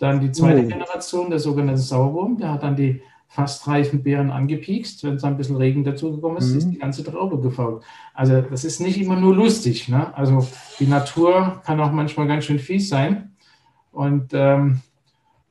[0.00, 0.68] Dann die zweite oh.
[0.68, 5.04] Generation, der sogenannte Sauerwurm, der hat dann die fast reifen Beeren angepiekst.
[5.04, 6.58] Wenn es ein bisschen Regen dazugekommen ist, mhm.
[6.58, 7.84] ist die ganze Traube gefault.
[8.14, 9.88] Also das ist nicht immer nur lustig.
[9.88, 10.12] Ne?
[10.16, 10.48] Also
[10.80, 13.32] die Natur kann auch manchmal ganz schön fies sein.
[13.92, 14.80] Und ähm,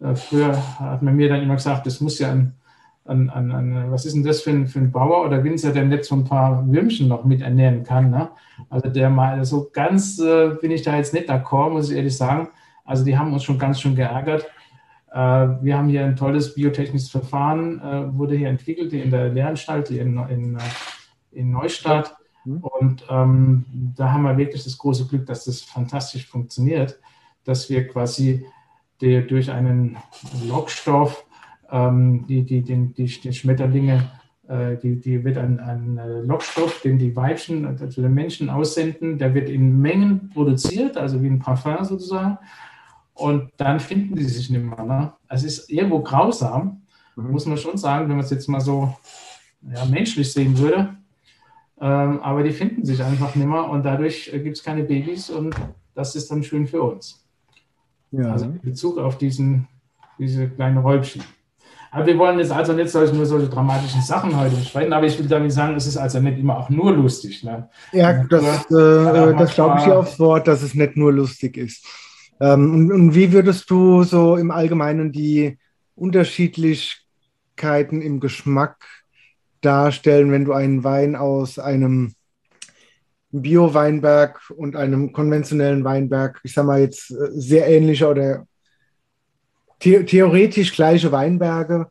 [0.02, 2.54] äh, früher hat man mir dann immer gesagt, das muss ja ein,
[3.06, 5.86] an, an, an, was ist denn das für ein, für ein Bauer oder Winzer, der
[5.86, 8.10] nicht so ein paar Würmchen noch mit ernähren kann.
[8.10, 8.30] Ne?
[8.72, 12.18] Also der mal so ganz äh, bin ich da jetzt nicht d'accord, muss ich ehrlich
[12.18, 12.50] sagen.
[12.90, 14.48] Also die haben uns schon ganz schön geärgert.
[15.12, 19.92] Äh, wir haben hier ein tolles biotechnisches Verfahren, äh, wurde hier entwickelt, in der Lehranstalt,
[19.92, 20.60] in, in, äh,
[21.32, 22.18] in Neustadt.
[22.46, 22.58] Mhm.
[22.58, 27.00] Und ähm, da haben wir wirklich das große Glück, dass das fantastisch funktioniert,
[27.44, 28.44] dass wir quasi
[29.02, 29.98] die, durch einen
[30.48, 31.26] Lockstoff
[31.70, 34.10] ähm, die, die, die, die, die Schmetterlinge,
[34.48, 39.36] äh, die, die wird ein, ein Lockstoff, den die Weibchen, also den Menschen aussenden, der
[39.36, 42.40] wird in Mengen produziert, also wie ein Parfum sozusagen.
[43.20, 44.84] Und dann finden die sich nicht mehr.
[44.84, 45.12] Ne?
[45.28, 46.82] Es ist irgendwo grausam,
[47.16, 47.32] mhm.
[47.32, 48.96] muss man schon sagen, wenn man es jetzt mal so
[49.62, 50.96] ja, menschlich sehen würde.
[51.82, 55.30] Ähm, aber die finden sich einfach nicht mehr und dadurch äh, gibt es keine Babys
[55.30, 55.54] und
[55.96, 57.26] das ist dann schön für uns.
[58.12, 58.32] Ja.
[58.32, 59.68] Also in Bezug auf diesen,
[60.18, 61.22] diese kleinen Räubchen.
[61.92, 65.18] Aber wir wollen jetzt also nicht solche, nur solche dramatischen Sachen heute besprechen, aber ich
[65.18, 67.44] will damit sagen, es ist also nicht immer auch nur lustig.
[67.44, 67.68] Ne?
[67.92, 71.86] Ja, das, äh, das glaube ich dir aufs Wort, dass es nicht nur lustig ist.
[72.40, 75.58] Ähm, und, wie würdest du so im Allgemeinen die
[75.96, 78.78] Unterschiedlichkeiten im Geschmack
[79.62, 82.14] darstellen, wenn du einen Wein aus einem
[83.32, 88.48] Bio-Weinberg und einem konventionellen Weinberg, ich sag mal jetzt äh, sehr ähnlicher oder
[89.82, 91.88] the theoretisch gleiche Weinberge,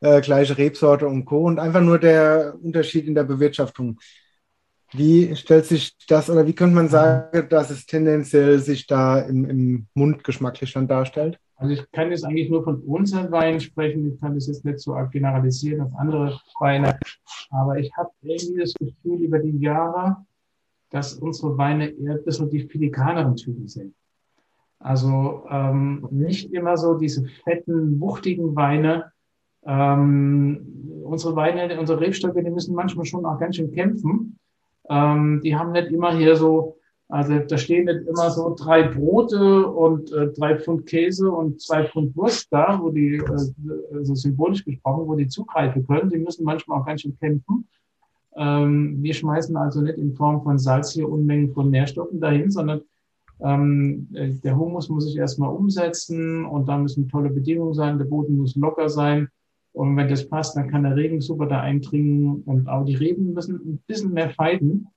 [0.00, 1.44] äh, gleiche Rebsorte und Co.
[1.44, 3.98] und einfach nur der Unterschied in der Bewirtschaftung.
[4.92, 9.44] Wie stellt sich das oder wie könnte man sagen, dass es tendenziell sich da im,
[9.48, 11.38] im Mund geschmacklich dann darstellt?
[11.56, 14.12] Also ich kann jetzt eigentlich nur von unseren Weinen sprechen.
[14.12, 16.98] Ich kann das jetzt nicht so generalisieren auf andere Weine.
[17.50, 20.16] Aber ich habe irgendwie das Gefühl über die Jahre,
[20.90, 23.94] dass unsere Weine eher ein bisschen die filikaneren Typen sind.
[24.80, 29.12] Also ähm, nicht immer so diese fetten, wuchtigen Weine.
[29.64, 34.31] Ähm, unsere Weine, unsere Rebstöcke, die müssen manchmal schon auch ganz schön kämpfen.
[34.88, 39.66] Ähm, die haben nicht immer hier so, also da stehen nicht immer so drei Brote
[39.66, 44.64] und äh, drei Pfund Käse und zwei Pfund Wurst da, wo die, äh, so symbolisch
[44.64, 46.10] gesprochen, wo die zugreifen können.
[46.10, 47.68] Die müssen manchmal auch ganz schön kämpfen.
[48.36, 52.80] Ähm, wir schmeißen also nicht in Form von Salz hier Unmengen von Nährstoffen dahin, sondern
[53.40, 57.98] ähm, äh, der Humus muss sich erstmal umsetzen und da müssen tolle Bedingungen sein.
[57.98, 59.28] Der Boden muss locker sein.
[59.72, 63.32] Und wenn das passt, dann kann der Regen super da eindringen und auch die Reben
[63.32, 64.88] müssen ein bisschen mehr feiden.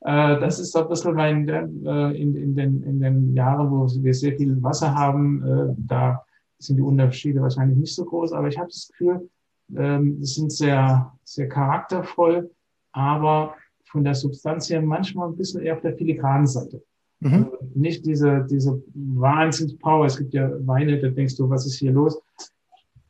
[0.00, 3.86] Äh, das ist so ein bisschen mein, äh, in, in, den, in den Jahren, wo
[3.86, 6.24] wir sehr viel Wasser haben, äh, da
[6.58, 8.32] sind die Unterschiede wahrscheinlich nicht so groß.
[8.32, 9.28] Aber ich habe das Gefühl,
[9.76, 12.50] ähm, sie sind sehr, sehr charaktervoll,
[12.92, 13.54] aber
[13.84, 16.82] von der Substanz her manchmal ein bisschen eher auf der filigranen Seite.
[17.20, 17.32] Mhm.
[17.32, 20.06] Also nicht diese, diese Wahnsinnspower.
[20.06, 22.20] Es gibt ja Weine, da denkst du, was ist hier los?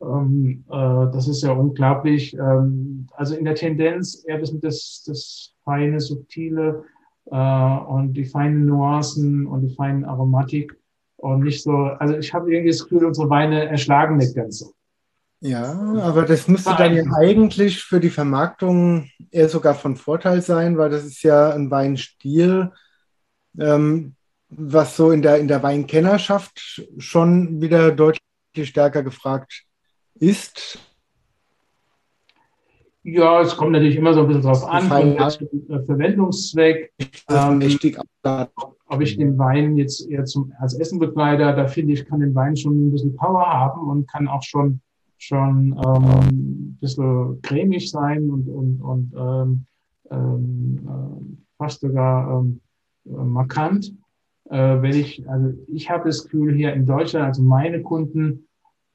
[0.01, 2.35] Ähm, äh, das ist ja unglaublich.
[2.35, 6.85] Ähm, also in der Tendenz eher das, das, das feine, subtile
[7.27, 10.77] äh, und die feinen Nuancen und die feinen Aromatik
[11.17, 14.73] und nicht so, also ich habe irgendwie das Gefühl, unsere Weine erschlagen nicht ganz so.
[15.41, 20.77] Ja, aber das müsste dann ja eigentlich für die Vermarktung eher sogar von Vorteil sein,
[20.79, 22.73] weil das ist ja ein Weinstil,
[23.59, 24.17] ähm,
[24.49, 28.21] was so in der, in der Weinkennerschaft schon wieder deutlich
[28.65, 29.68] stärker gefragt
[30.21, 30.79] ist.
[33.03, 35.17] Ja, es kommt natürlich immer so ein bisschen drauf an, von
[35.87, 36.93] Verwendungszweck.
[37.31, 37.63] Ähm,
[38.87, 42.35] ob ich den Wein jetzt eher zum, als Essen begleite, da finde ich, kann den
[42.35, 44.81] Wein schon ein bisschen Power haben und kann auch schon,
[45.17, 49.67] schon ähm, ein bisschen cremig sein und, und, und ähm,
[50.11, 52.61] ähm, äh, fast sogar ähm,
[53.07, 53.95] äh, markant.
[54.51, 58.48] Äh, wenn ich, also ich habe das Gefühl hier in Deutschland, also meine Kunden,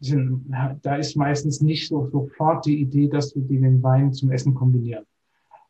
[0.04, 0.46] sind,
[0.82, 5.06] da ist meistens nicht so sofort die Idee, dass wir den Wein zum Essen kombinieren.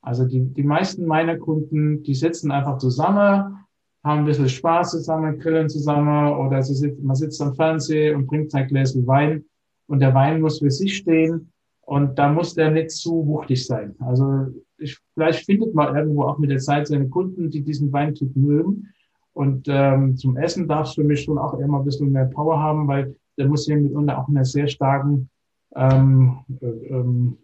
[0.02, 3.58] Also die, die meisten meiner Kunden, die sitzen einfach zusammen,
[4.04, 8.28] haben ein bisschen Spaß zusammen, grillen zusammen oder sie sitzt, man sitzt am Fernsehen und
[8.28, 9.46] bringt sein Gläschen Wein
[9.88, 13.96] und der Wein muss für sich stehen und da muss der nicht zu wuchtig sein.
[14.00, 18.36] Also ich, vielleicht findet man irgendwo auch mit der Zeit seine Kunden, die diesen Weintyp
[18.36, 18.90] mögen.
[19.34, 22.88] Und ähm, zum Essen darfst du mich schon auch immer ein bisschen mehr Power haben,
[22.88, 25.30] weil der muss ja mitunter auch in einer sehr starken
[25.76, 27.38] ähm, äh, ähm,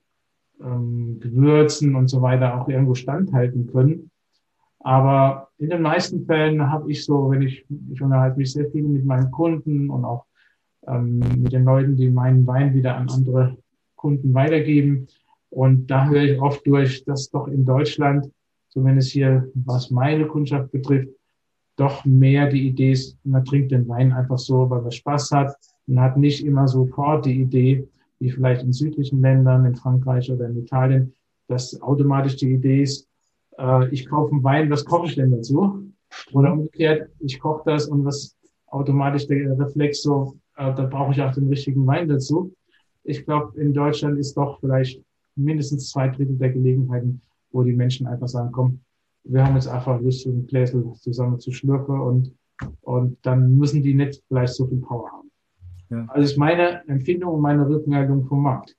[0.62, 4.12] ähm, Gewürzen und so weiter auch irgendwo standhalten können.
[4.80, 8.84] Aber in den meisten Fällen habe ich so, wenn ich, ich unterhalte mich sehr viel
[8.84, 10.26] mit meinen Kunden und auch
[10.88, 13.58] ähm, mit den Leuten, die meinen Wein wieder an andere
[13.96, 15.08] Kunden weitergeben.
[15.50, 18.30] Und da höre ich oft durch, dass doch in Deutschland,
[18.70, 21.10] zumindest hier, was meine Kundschaft betrifft,
[21.76, 25.56] doch mehr die Idee ist, man trinkt den Wein einfach so, weil man Spaß hat.
[25.90, 27.88] Man hat nicht immer sofort die Idee,
[28.20, 31.14] wie vielleicht in südlichen Ländern, in Frankreich oder in Italien,
[31.48, 33.10] dass automatisch die Idee ist,
[33.58, 35.92] äh, ich kaufe einen Wein, was koche ich denn dazu?
[36.32, 41.22] Oder umgekehrt, ich koche das und was automatisch der Reflex so, äh, da brauche ich
[41.24, 42.54] auch den richtigen Wein dazu.
[43.04, 45.02] Ich glaube, in Deutschland ist doch vielleicht
[45.36, 47.20] mindestens zwei Drittel der Gelegenheiten,
[47.52, 48.80] wo die Menschen einfach sagen, komm,
[49.24, 52.36] wir haben jetzt einfach Lust, ein Gläsel zusammen zu schlürfen und,
[52.82, 55.19] und dann müssen die nicht vielleicht so viel Power haben.
[55.90, 56.06] Ja.
[56.10, 58.76] Also ist meine Empfindung und meine Rückmeldung vom Markt.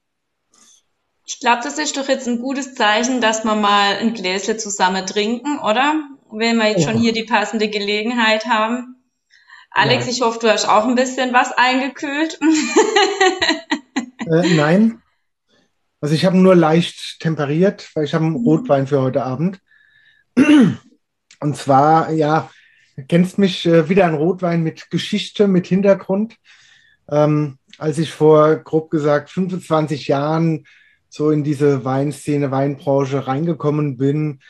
[1.26, 5.06] Ich glaube, das ist doch jetzt ein gutes Zeichen, dass wir mal ein Gläsle zusammen
[5.06, 6.02] trinken, oder?
[6.32, 6.90] Wenn wir jetzt ja.
[6.90, 8.96] schon hier die passende Gelegenheit haben.
[9.70, 10.12] Alex, ja.
[10.12, 12.38] ich hoffe, du hast auch ein bisschen was eingekühlt.
[14.30, 15.02] Äh, nein.
[16.00, 18.44] Also ich habe nur leicht temperiert, weil ich habe einen mhm.
[18.44, 19.60] Rotwein für heute Abend.
[20.36, 22.50] Und zwar, ja,
[23.08, 26.36] kennst mich äh, wieder ein Rotwein mit Geschichte, mit Hintergrund.
[27.10, 30.64] Ähm, als ich vor grob gesagt 25 Jahren
[31.08, 34.40] so in diese Weinszene, Weinbranche reingekommen bin,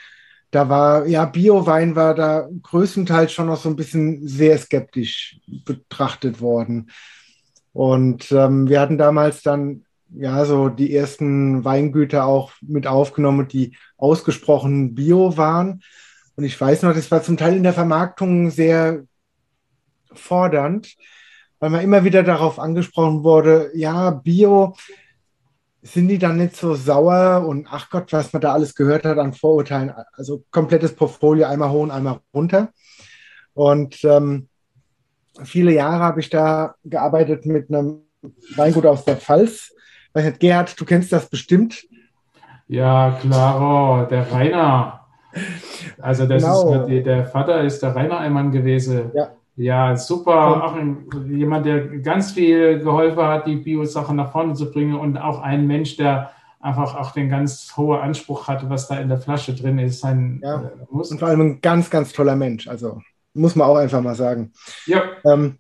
[0.51, 6.41] da war, ja, Bio-Wein war da größtenteils schon noch so ein bisschen sehr skeptisch betrachtet
[6.41, 6.91] worden.
[7.73, 13.77] Und ähm, wir hatten damals dann ja so die ersten Weingüter auch mit aufgenommen, die
[13.97, 15.83] ausgesprochen Bio waren.
[16.35, 19.05] Und ich weiß noch, das war zum Teil in der Vermarktung sehr
[20.13, 20.97] fordernd,
[21.61, 24.75] weil man immer wieder darauf angesprochen wurde, ja, Bio,
[25.83, 29.19] sind die dann nicht so sauer und ach Gott, was man da alles gehört hat
[29.19, 32.71] an Vorurteilen, also komplettes Portfolio, einmal hoch und einmal runter.
[33.55, 34.49] Und ähm,
[35.43, 38.03] viele Jahre habe ich da gearbeitet mit einem
[38.57, 39.73] Weingut aus der Pfalz.
[40.13, 41.87] Weiß nicht, Gerhard, du kennst das bestimmt.
[42.69, 45.07] Ja, klaro, der Rainer.
[46.01, 46.87] Also das genau.
[46.87, 49.11] ist, der Vater ist der Rainer Eimann gewesen.
[49.15, 49.33] Ja.
[49.61, 50.65] Ja, super.
[50.65, 55.19] Auch ein, jemand, der ganz viel geholfen hat, die Bio-Sache nach vorne zu bringen und
[55.19, 59.19] auch ein Mensch, der einfach auch den ganz hohen Anspruch hatte, was da in der
[59.19, 60.01] Flasche drin ist.
[60.01, 60.63] Sein, ja.
[60.63, 60.87] Äh.
[60.89, 62.69] Und vor allem ein ganz, ganz toller Mensch.
[62.69, 63.03] Also
[63.35, 64.51] muss man auch einfach mal sagen.
[64.87, 65.03] Ja.
[65.27, 65.59] Ähm,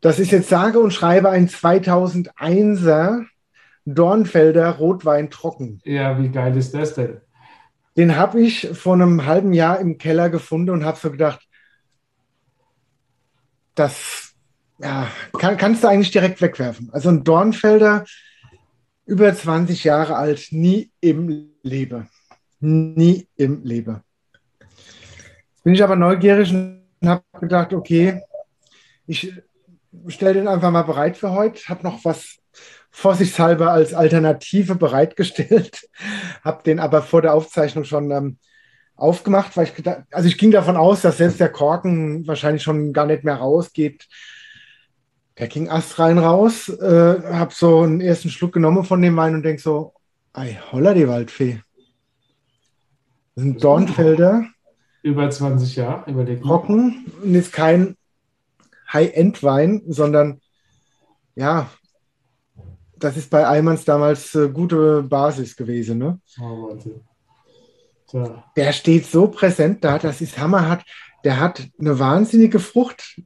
[0.00, 3.24] das ist jetzt sage und schreibe ein 2001er
[3.84, 5.80] Dornfelder Rotwein trocken.
[5.82, 7.20] Ja, wie geil ist das denn?
[7.96, 11.40] Den habe ich vor einem halben Jahr im Keller gefunden und habe so gedacht,
[13.74, 14.32] das
[14.78, 15.08] ja,
[15.38, 16.90] kann, kannst du eigentlich direkt wegwerfen.
[16.92, 18.04] Also ein Dornfelder,
[19.06, 22.08] über 20 Jahre alt, nie im Leben.
[22.60, 24.02] Nie im Leben.
[24.60, 28.22] Jetzt bin ich aber neugierig und habe gedacht, okay,
[29.06, 29.32] ich
[30.08, 32.38] stelle den einfach mal bereit für heute, habe noch was
[32.90, 35.88] vorsichtshalber als Alternative bereitgestellt,
[36.44, 38.38] habe den aber vor der Aufzeichnung schon ähm,
[39.02, 42.92] aufgemacht, weil ich gedacht, also ich ging davon aus, dass selbst der Korken wahrscheinlich schon
[42.92, 44.08] gar nicht mehr rausgeht.
[45.38, 49.42] Der ging astrein raus, äh, habe so einen ersten Schluck genommen von dem Wein und
[49.42, 49.94] denke so,
[50.32, 51.60] ei, holla die Waldfee.
[53.34, 54.46] Das sind Dornfelder.
[55.02, 56.44] Über 20 Jahre, überlegt.
[56.44, 57.96] Trocken und ist kein
[58.92, 60.40] High-End-Wein, sondern
[61.34, 61.68] ja,
[62.94, 65.98] das ist bei Eimans damals äh, gute Basis gewesen.
[65.98, 66.20] Ne?
[66.40, 67.00] Oh, Wahnsinn.
[68.12, 68.44] Ja.
[68.56, 70.84] Der steht so präsent da, das ist hammerhart.
[71.24, 73.20] Der hat eine wahnsinnige Frucht.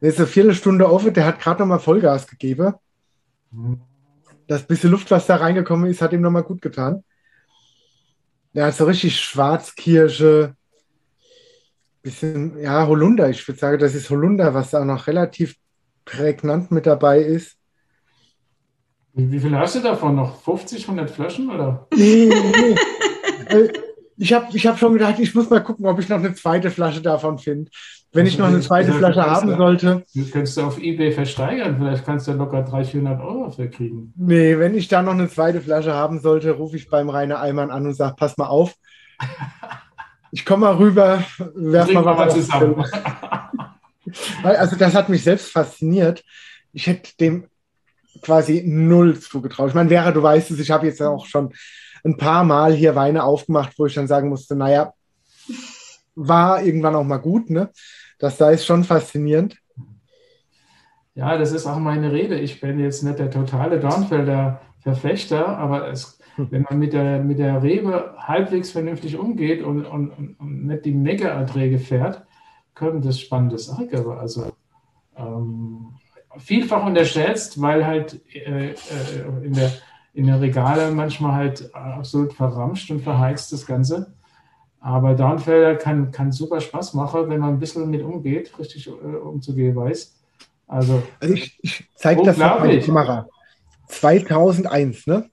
[0.00, 2.74] Der ist eine Viertelstunde offen, der hat gerade nochmal Vollgas gegeben.
[4.46, 7.04] Das bisschen Luft, was da reingekommen ist, hat ihm nochmal gut getan.
[8.54, 10.54] Der hat so richtig Schwarzkirsche,
[12.02, 13.28] bisschen, ja, Holunder.
[13.28, 15.56] Ich würde sagen, das ist Holunder, was da noch relativ
[16.04, 17.56] prägnant mit dabei ist.
[19.12, 20.14] Wie, wie viel hast du davon?
[20.14, 21.50] Noch 50, 100 Flaschen?
[21.50, 21.86] Oder?
[21.94, 22.76] Nee, nee.
[23.48, 23.72] Äh,
[24.18, 26.70] ich habe ich hab schon gedacht, ich muss mal gucken, ob ich noch eine zweite
[26.70, 27.70] Flasche davon finde.
[28.12, 30.04] Wenn ich noch eine zweite ja, Flasche haben du, sollte.
[30.14, 31.76] Das könntest du auf Ebay versteigern.
[31.78, 34.14] Vielleicht kannst du ja locker 300, 400 Euro dafür kriegen.
[34.16, 37.70] Nee, wenn ich da noch eine zweite Flasche haben sollte, rufe ich beim Rainer Eimann
[37.70, 38.74] an und sage, pass mal auf.
[40.32, 41.22] Ich komme mal rüber,
[41.54, 42.84] werf mal was zusammen.
[44.42, 46.24] also das hat mich selbst fasziniert.
[46.72, 47.48] Ich hätte dem
[48.22, 49.68] quasi null zugetraut.
[49.68, 51.52] Ich meine, Vera, du weißt es, ich habe jetzt auch schon
[52.06, 54.92] ein paar Mal hier Weine aufgemacht, wo ich dann sagen musste, naja,
[56.14, 57.70] war irgendwann auch mal gut, ne?
[58.18, 59.58] Das da ist schon faszinierend.
[61.14, 62.38] Ja, das ist auch meine Rede.
[62.38, 67.38] Ich bin jetzt nicht der totale Dornfelder Verfechter, aber es, wenn man mit der, mit
[67.38, 72.24] der Rebe halbwegs vernünftig umgeht und, und, und nicht die Mega-Erträge fährt,
[72.74, 73.88] können das spannende Sachen.
[74.18, 74.52] Also
[75.16, 75.88] ähm,
[76.38, 78.74] vielfach unterschätzt, weil halt äh, äh,
[79.42, 79.72] in der
[80.16, 84.14] in den Regalen manchmal halt absolut verramscht und verheizt das Ganze.
[84.80, 88.90] Aber Downfelder kann, kann super Spaß machen, wenn man ein bisschen mit umgeht, richtig äh,
[88.90, 90.16] umzugehen weiß.
[90.66, 93.28] Also, also ich, ich zeige das auf die Kamera.
[93.88, 95.28] 2001, ne?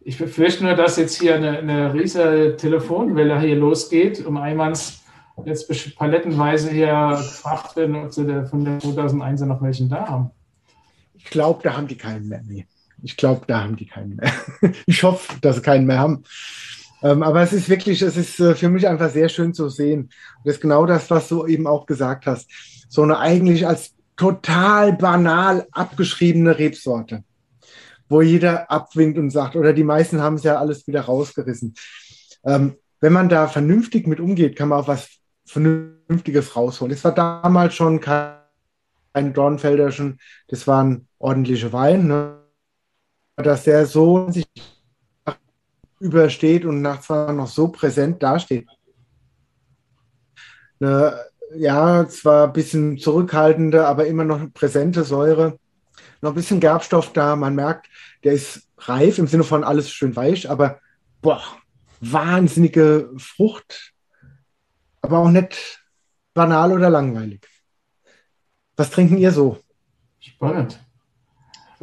[0.00, 5.04] Ich befürchte nur, dass jetzt hier eine, eine riesige Telefonwelle hier losgeht, um Eimanns
[5.46, 10.30] jetzt palettenweise hier gefragt werden, ob sie von der 2001er noch welchen da haben.
[11.14, 12.42] Ich glaube, da haben die keinen mehr.
[12.46, 12.66] Nee.
[13.04, 14.32] Ich glaube, da haben die keinen mehr.
[14.86, 16.24] ich hoffe, dass sie keinen mehr haben.
[17.02, 20.08] Ähm, aber es ist wirklich, es ist äh, für mich einfach sehr schön zu sehen.
[20.42, 22.50] das ist genau das, was du eben auch gesagt hast.
[22.88, 27.24] So eine eigentlich als total banal abgeschriebene Rebsorte,
[28.08, 31.74] wo jeder abwinkt und sagt, oder die meisten haben es ja alles wieder rausgerissen.
[32.42, 35.10] Ähm, wenn man da vernünftig mit umgeht, kann man auch was
[35.44, 36.94] Vernünftiges rausholen.
[36.94, 38.36] Es war damals schon kein,
[39.12, 42.43] kein Dornfelderschen, das waren ordentliche Wein, ne?
[43.36, 44.46] Dass der so sich
[46.00, 48.68] übersteht und nachts noch so präsent dasteht.
[50.80, 51.18] Eine,
[51.54, 55.58] ja, zwar ein bisschen zurückhaltende, aber immer noch präsente Säure.
[56.20, 57.36] Noch ein bisschen Gerbstoff da.
[57.36, 57.88] Man merkt,
[58.22, 60.80] der ist reif im Sinne von alles schön weich, aber
[61.22, 61.42] boah,
[62.00, 63.94] wahnsinnige Frucht
[65.04, 65.84] aber auch nicht
[66.32, 67.46] banal oder langweilig.
[68.74, 69.58] Was trinken ihr so?
[70.18, 70.80] Spannend.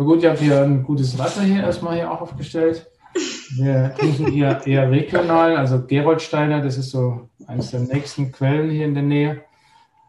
[0.02, 2.88] Na gut, ihr habt hier ein gutes Wasser hier erstmal hier auch aufgestellt.
[3.56, 8.86] Wir trinken hier eher regional, also Geroldsteiner, das ist so eines der nächsten Quellen hier
[8.86, 9.42] in der Nähe.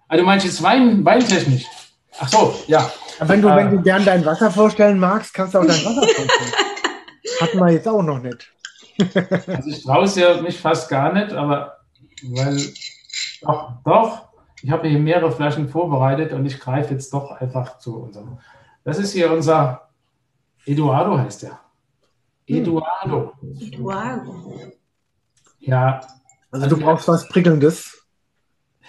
[0.08, 1.66] Ah, du meinst jetzt Wein, weintechnisch?
[2.18, 2.90] Ach so, ja.
[3.20, 6.08] wenn du, äh, wenn du gern dein Wasser vorstellen magst, kannst du auch dein Wasser
[6.08, 6.52] vorstellen.
[7.42, 8.50] Hatten wir jetzt auch noch nicht.
[9.46, 11.76] also ich traue es ja mich fast gar nicht, aber
[12.30, 12.56] weil
[13.42, 14.22] doch, doch.
[14.62, 18.38] Ich habe hier mehrere Flaschen vorbereitet und ich greife jetzt doch einfach zu unserem.
[18.84, 19.88] Das ist hier unser
[20.66, 21.60] Eduardo heißt der.
[22.46, 23.32] Eduardo.
[23.60, 24.60] Eduardo.
[25.60, 26.00] Ja.
[26.50, 28.06] Also, also du brauchst was Prickelndes.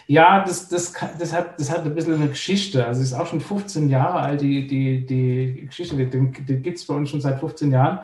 [0.08, 2.86] Ja, das, das, das, hat, das hat ein bisschen eine Geschichte.
[2.86, 6.78] Also es ist auch schon 15 Jahre alt, die, die, die Geschichte, die, die gibt
[6.78, 8.00] es bei uns schon seit 15 Jahren.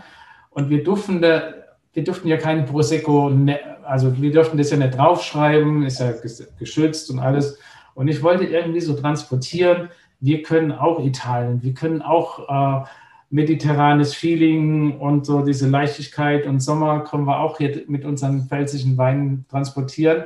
[0.52, 1.54] Und wir durften da
[1.94, 6.14] wir durften ja keinen Prosecco, ne, also wir durften das ja nicht draufschreiben, ist ja
[6.60, 7.58] geschützt und alles.
[7.96, 9.90] Und ich wollte irgendwie so transportieren,
[10.20, 12.86] wir können auch Italien, wir können auch äh,
[13.30, 18.98] mediterranes Feeling und so diese Leichtigkeit und Sommer können wir auch hier mit unseren pfälzischen
[18.98, 20.24] Weinen transportieren.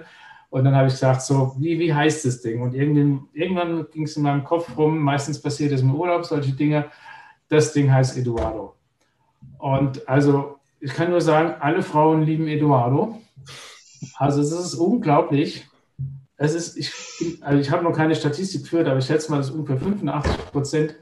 [0.50, 2.62] Und dann habe ich gesagt, so, wie, wie heißt das Ding?
[2.62, 6.54] Und irgendwann, irgendwann ging es in meinem Kopf rum, meistens passiert es im Urlaub, solche
[6.54, 6.86] Dinge.
[7.50, 8.76] Das Ding heißt Eduardo.
[9.58, 13.20] Und also ich kann nur sagen, alle Frauen lieben Eduardo.
[14.18, 15.68] Also es ist unglaublich.
[16.44, 16.92] Es ist, ich,
[17.42, 20.96] also ich habe noch keine Statistik geführt, aber ich schätze mal, dass ungefähr 85 Prozent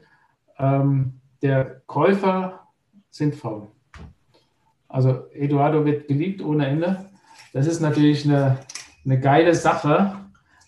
[0.56, 2.68] ähm, der Käufer
[3.10, 3.66] sind Frauen.
[4.88, 7.10] Also Eduardo wird geliebt ohne Ende.
[7.52, 8.60] Das ist natürlich eine,
[9.04, 10.14] eine geile Sache,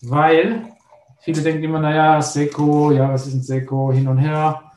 [0.02, 0.64] weil
[1.20, 4.72] viele denken immer, naja, Seko, ja, was ist ein Seko, hin und her.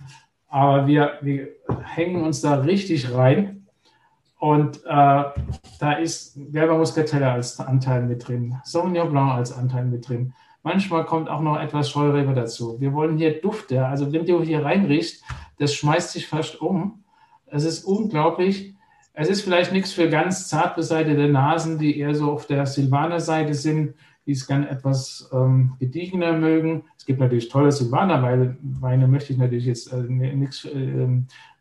[0.48, 1.48] Aber wir, wir
[1.82, 3.57] hängen uns da richtig rein
[4.40, 5.24] und äh,
[5.80, 10.34] da ist gelber Muscatella als Anteil mit drin, Sauvignon Blanc als Anteil mit drin.
[10.64, 12.80] Manchmal kommt auch noch etwas Scheurebe dazu.
[12.80, 13.86] Wir wollen hier Dufte.
[13.86, 15.24] Also wenn du hier reinriechst,
[15.60, 17.04] das schmeißt sich fast um.
[17.46, 18.76] Es ist unglaublich.
[19.14, 23.54] Es ist vielleicht nichts für ganz zart beseitete Nasen, die eher so auf der Silvaner-Seite
[23.54, 23.96] sind,
[24.28, 26.84] die es gerne etwas ähm, gediegener mögen.
[26.98, 31.08] Es gibt natürlich tolle Silvaner-Weine, möchte ich natürlich jetzt äh, nichts, äh,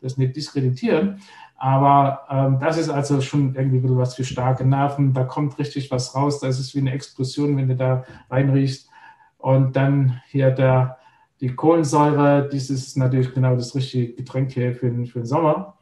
[0.03, 1.21] das nicht diskreditieren.
[1.59, 5.13] Aber ähm, das ist also schon irgendwie bisschen was für starke Nerven.
[5.13, 6.41] Da kommt richtig was raus.
[6.41, 8.91] Das ist wie eine Explosion, wenn du da reinriechst.
[9.39, 10.99] Und dann hier der,
[11.41, 15.79] die Kohlensäure, das ist natürlich genau das richtige Getränk hier für den, für den Sommer.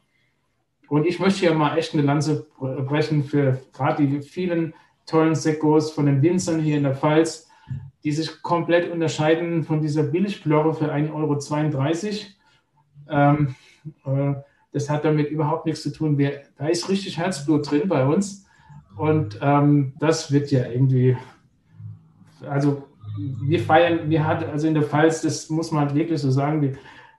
[0.87, 4.73] Und ich möchte hier mal echt eine Lanze brechen für gerade die vielen
[5.05, 7.49] tollen Sekos von den Winzern hier in der Pfalz,
[8.03, 11.35] die sich komplett unterscheiden von dieser Billigplörre für 1,32 Euro.
[13.09, 13.55] Ähm,
[14.05, 14.35] äh,
[14.75, 16.17] das hat damit überhaupt nichts zu tun.
[16.17, 18.45] Wir, da ist richtig Herzblut drin bei uns.
[18.97, 21.15] Und ähm, das wird ja irgendwie,
[22.45, 22.83] also
[23.41, 26.73] wir feiern, wir hatten, also in der Pfalz, das muss man wirklich so sagen, wir,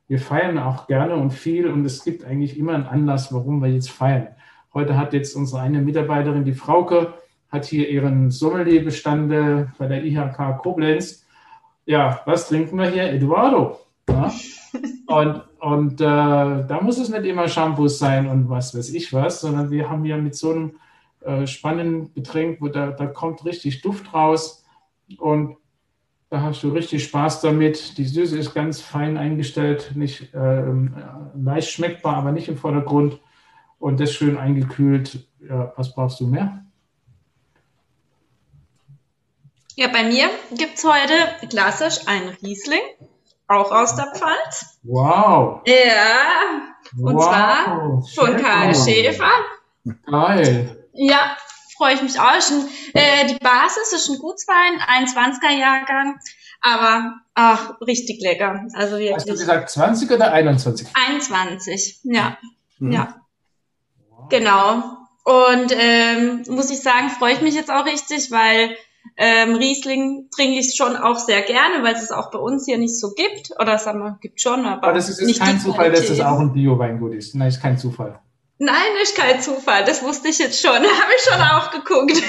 [0.06, 3.70] wir feiern auch gerne und viel und es gibt eigentlich immer einen Anlass, warum wir
[3.70, 4.28] jetzt feiern.
[4.74, 7.14] Heute hat jetzt unsere eine Mitarbeiterin, die Frauke,
[7.48, 11.24] hat hier ihren Sommelier-Bestande bei der IHK Koblenz.
[11.86, 13.10] Ja, was trinken wir hier?
[13.10, 13.78] Eduardo.
[14.08, 14.32] Ja?
[15.06, 19.40] Und, und äh, da muss es nicht immer Shampoos sein und was weiß ich was,
[19.40, 20.76] sondern wir haben ja mit so einem
[21.20, 24.64] äh, spannenden Getränk, wo da, da kommt richtig Duft raus
[25.18, 25.56] und
[26.28, 27.98] da hast du richtig Spaß damit.
[27.98, 30.64] Die Süße ist ganz fein eingestellt, nicht äh,
[31.34, 33.20] leicht schmeckbar, aber nicht im Vordergrund.
[33.78, 35.28] Und das schön eingekühlt.
[35.48, 36.64] Ja, was brauchst du mehr?
[39.76, 42.80] Ja, bei mir gibt es heute klassisch einen Riesling
[43.48, 44.78] auch aus der Pfalz.
[44.82, 45.62] Wow.
[45.66, 46.72] Ja.
[46.98, 49.30] Und wow, zwar von Karl Schäfer.
[50.10, 50.88] Geil.
[50.92, 51.36] Ja,
[51.76, 52.66] freue ich mich auch schon.
[52.94, 56.18] Äh, die Basis ist ein Gutswein, ein 20er Jahrgang,
[56.60, 58.66] aber ach, richtig lecker.
[58.74, 59.14] Also wirklich.
[59.14, 60.88] Hast du gesagt 20 oder 21?
[60.94, 62.38] 21, ja.
[62.78, 62.92] Mhm.
[62.92, 63.20] Ja.
[64.30, 64.82] Genau.
[65.24, 68.76] Und ähm, muss ich sagen, freue ich mich jetzt auch richtig, weil
[69.16, 72.78] ähm, Riesling trinke ich schon auch sehr gerne, weil es es auch bei uns hier
[72.78, 73.52] nicht so gibt.
[73.60, 74.82] Oder sagen wir, gibt schon, aber.
[74.82, 77.34] Aber das ist nicht kein Zufall, dass es auch ein Bio-Weingut ist.
[77.34, 78.18] Nein, ist kein Zufall.
[78.58, 79.84] Nein, ist kein Zufall.
[79.84, 80.72] Das wusste ich jetzt schon.
[80.72, 82.22] Habe ich schon auch geguckt.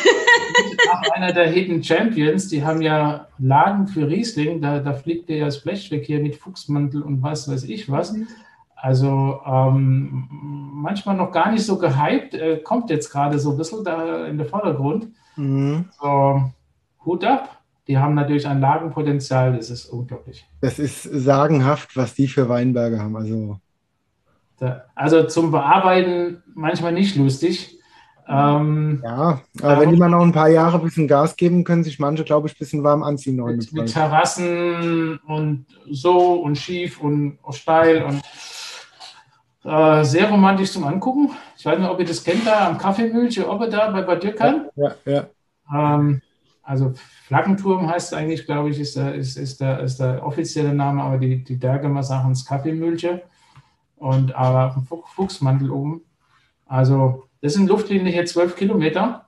[0.91, 4.61] Auch einer der Hidden Champions, die haben ja Lagen für Riesling.
[4.61, 7.89] Da, da fliegt der ja das Blech weg hier mit Fuchsmantel und was weiß ich
[7.89, 8.13] was.
[8.75, 13.83] Also ähm, manchmal noch gar nicht so gehypt, äh, kommt jetzt gerade so ein bisschen
[13.83, 15.07] da in den Vordergrund.
[15.35, 15.85] Mhm.
[15.99, 16.43] So,
[17.07, 17.61] Hut ab.
[17.87, 20.45] Die haben natürlich ein Lagenpotenzial, das ist unglaublich.
[20.61, 23.15] Das ist sagenhaft, was die für Weinberge haben.
[23.15, 23.59] Also
[24.95, 27.77] also zum Bearbeiten manchmal nicht lustig.
[28.29, 31.83] Ähm, ja, aber wenn die mal noch ein paar Jahre ein bisschen Gas geben, können
[31.83, 33.37] sich manche, glaube ich, ein bisschen warm anziehen.
[33.37, 38.21] Mit, mit Terrassen und so und schief und steil und
[39.63, 41.31] äh, sehr romantisch zum Angucken.
[41.57, 44.23] Ich weiß nicht, ob ihr das kennt, da am Kaffeemühlchen, ob ihr da bei Bad
[44.23, 44.65] Dürkheim.
[44.75, 45.27] Ja, ja.
[45.73, 46.21] Ähm,
[46.67, 46.91] also
[47.27, 51.17] Flaggenturm heißt eigentlich, glaube ich, ist der, ist, ist, der, ist der offizielle Name, aber
[51.17, 53.21] die, die Bergemer sagen es Kaffeemühlchen
[53.95, 56.01] und aber ein Fuchsmantel oben.
[56.65, 59.27] Also das sind Luftlinie hier zwölf Kilometer.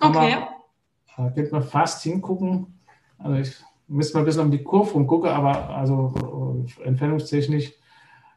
[0.00, 0.36] Okay.
[0.36, 2.80] Man, da könnte man fast hingucken.
[3.18, 3.54] Also ich
[3.86, 7.74] müsste mal ein bisschen um die Kurve rumgucken, aber also äh, entfernungstechnisch.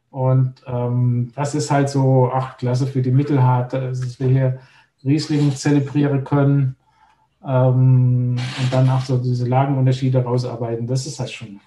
[0.09, 4.59] Und ähm, das ist halt so, ach, klasse für die Mittelhart, dass wir hier
[5.05, 6.75] Riesling zelebrieren können
[7.45, 10.87] ähm, und dann auch so diese Lagenunterschiede rausarbeiten.
[10.87, 11.59] Das ist halt schon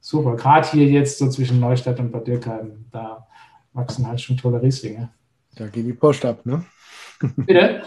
[0.00, 0.36] super.
[0.36, 3.26] Gerade hier jetzt so zwischen Neustadt und Bad Dürkheim, da
[3.72, 5.10] wachsen halt schon tolle Rieslinge.
[5.56, 6.64] Da geht die Post ab, ne?
[7.36, 7.82] Bitte?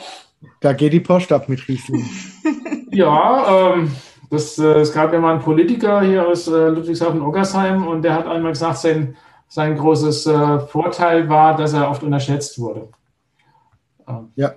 [0.59, 2.05] Da geht die Post ab mit Riesling.
[2.91, 3.91] ja, ähm,
[4.29, 8.27] das, äh, es gab ja mal einen Politiker hier aus äh, Ludwigshafen-Oggersheim und der hat
[8.27, 9.15] einmal gesagt, sein,
[9.47, 12.89] sein großes äh, Vorteil war, dass er oft unterschätzt wurde.
[14.07, 14.53] Ähm, ja.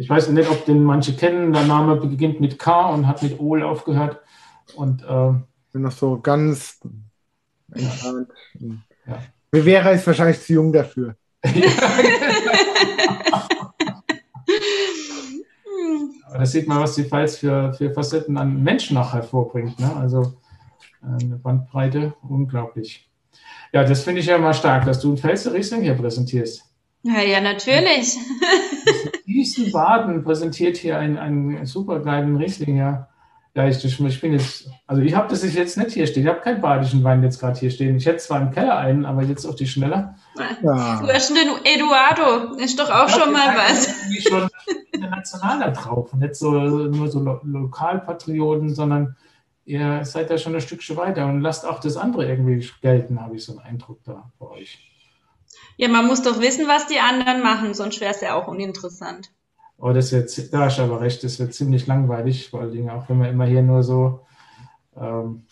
[0.00, 1.52] Ich weiß nicht, ob den manche kennen.
[1.52, 4.18] Der Name beginnt mit K und hat mit Ol aufgehört.
[4.74, 5.32] Und, äh,
[5.72, 6.80] bin noch so ganz
[7.70, 8.30] entfernt.
[9.06, 9.18] Ja.
[9.54, 11.16] Rivera ist wahrscheinlich zu jung dafür.
[16.32, 19.78] Das sieht man, was die Pfalz für, für Facetten an Menschen noch hervorbringt.
[19.78, 19.94] Ne?
[19.96, 20.32] Also
[21.02, 23.10] eine Bandbreite, unglaublich.
[23.74, 26.69] Ja, das finde ich ja mal stark, dass du einen Pfälzer Riesling hier präsentierst.
[27.02, 28.18] Ja, ja, natürlich.
[29.72, 33.08] Baden präsentiert hier einen, einen super geilen Riesling, ja.
[33.54, 36.22] Ja, ich, ich bin jetzt, also ich habe das jetzt nicht hier stehen.
[36.22, 37.96] Ich habe keinen badischen Wein jetzt gerade hier stehen.
[37.96, 40.14] Ich hätte zwar im Keller einen, aber jetzt auf die Schnelle.
[40.62, 41.00] Ja.
[41.00, 43.88] Du hast den Eduardo, ist doch auch schon mal was.
[44.16, 44.48] Ich schon
[44.92, 46.12] internationaler drauf.
[46.14, 49.16] Nicht so, nur so Lo Lokalpatrioten, sondern
[49.64, 53.34] ihr seid da schon ein Stückchen weiter und lasst auch das andere irgendwie gelten, habe
[53.34, 54.89] ich so einen Eindruck da bei euch.
[55.80, 59.30] Ja, man muss doch wissen, was die anderen machen, sonst wäre es ja auch uninteressant.
[59.78, 62.90] Oh, das wird, da hast du aber recht, das wird ziemlich langweilig, vor allen Dingen
[62.90, 64.20] auch, wenn man immer hier nur so,
[64.94, 65.44] ähm,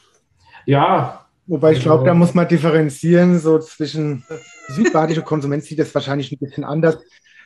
[0.66, 1.24] ja.
[1.46, 4.22] Wobei ich glaube, da muss man differenzieren, so zwischen
[4.66, 6.98] südbadische Konsument sieht das wahrscheinlich ein bisschen anders.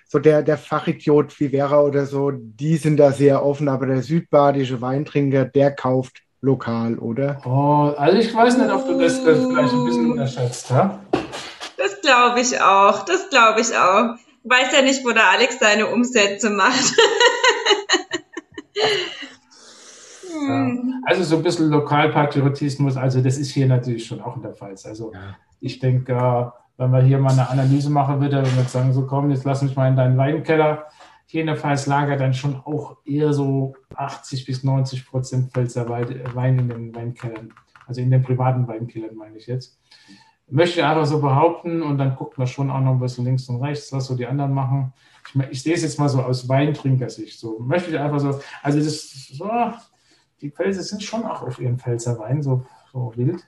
[0.08, 4.02] So der, der Fachidiot wie Vera oder so, die sind da sehr offen, aber der
[4.02, 7.40] südbadische Weintrinker, der kauft lokal, oder?
[7.44, 10.98] Oh, also ich weiß nicht, ob du das, das vielleicht ein bisschen unterschätzt, ja?
[11.82, 15.86] Das glaube ich auch, das glaube ich auch weiß ja nicht, wo der Alex seine
[15.86, 16.94] Umsätze macht.
[20.48, 20.76] ja.
[21.04, 24.74] Also so ein bisschen Lokalpatriotismus, also das ist hier natürlich schon auch in der Fall.
[24.84, 25.36] Also ja.
[25.60, 26.46] ich denke, äh,
[26.78, 29.62] wenn wir hier mal eine Analyse machen würde, wenn wir sagen, so komm, jetzt lass
[29.62, 30.86] mich mal in deinen Weinkeller.
[31.26, 35.88] Hier in der Pfalz lagert dann schon auch eher so 80 bis 90 Prozent Pfälzer
[35.88, 37.54] Wein in den Weinkellern.
[37.86, 39.78] Also in den privaten Weinkellern meine ich jetzt
[40.52, 43.48] möchte ich einfach so behaupten und dann guckt man schon auch noch ein bisschen links
[43.48, 44.92] und rechts, was so die anderen machen.
[45.26, 47.38] Ich, ich sehe es jetzt mal so aus Weintrinkersicht.
[47.38, 49.50] So möchte ich einfach so, also das, so,
[50.40, 53.42] die Pfälzer sind schon auch auf ihren Pfälzer Wein so, so wild.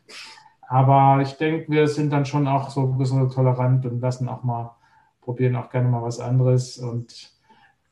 [0.67, 4.43] Aber ich denke, wir sind dann schon auch so ein bisschen tolerant und lassen auch
[4.43, 4.75] mal,
[5.21, 6.79] probieren auch gerne mal was anderes.
[6.79, 7.33] Und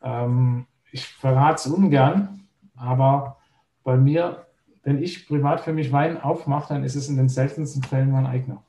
[0.03, 3.37] ähm, ich verrate es ungern, aber
[3.85, 4.47] bei mir,
[4.85, 8.27] wenn ich privat für mich Wein aufmache, dann ist es in den seltensten Fällen mein
[8.27, 8.63] eigener.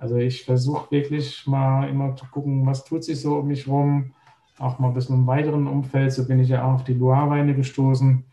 [0.00, 4.12] Also ich versuche wirklich mal immer zu gucken, was tut sich so um mich rum,
[4.58, 6.10] auch mal ein bisschen im weiteren Umfeld.
[6.12, 8.24] So bin ich ja auch auf die Loire-Weine gestoßen,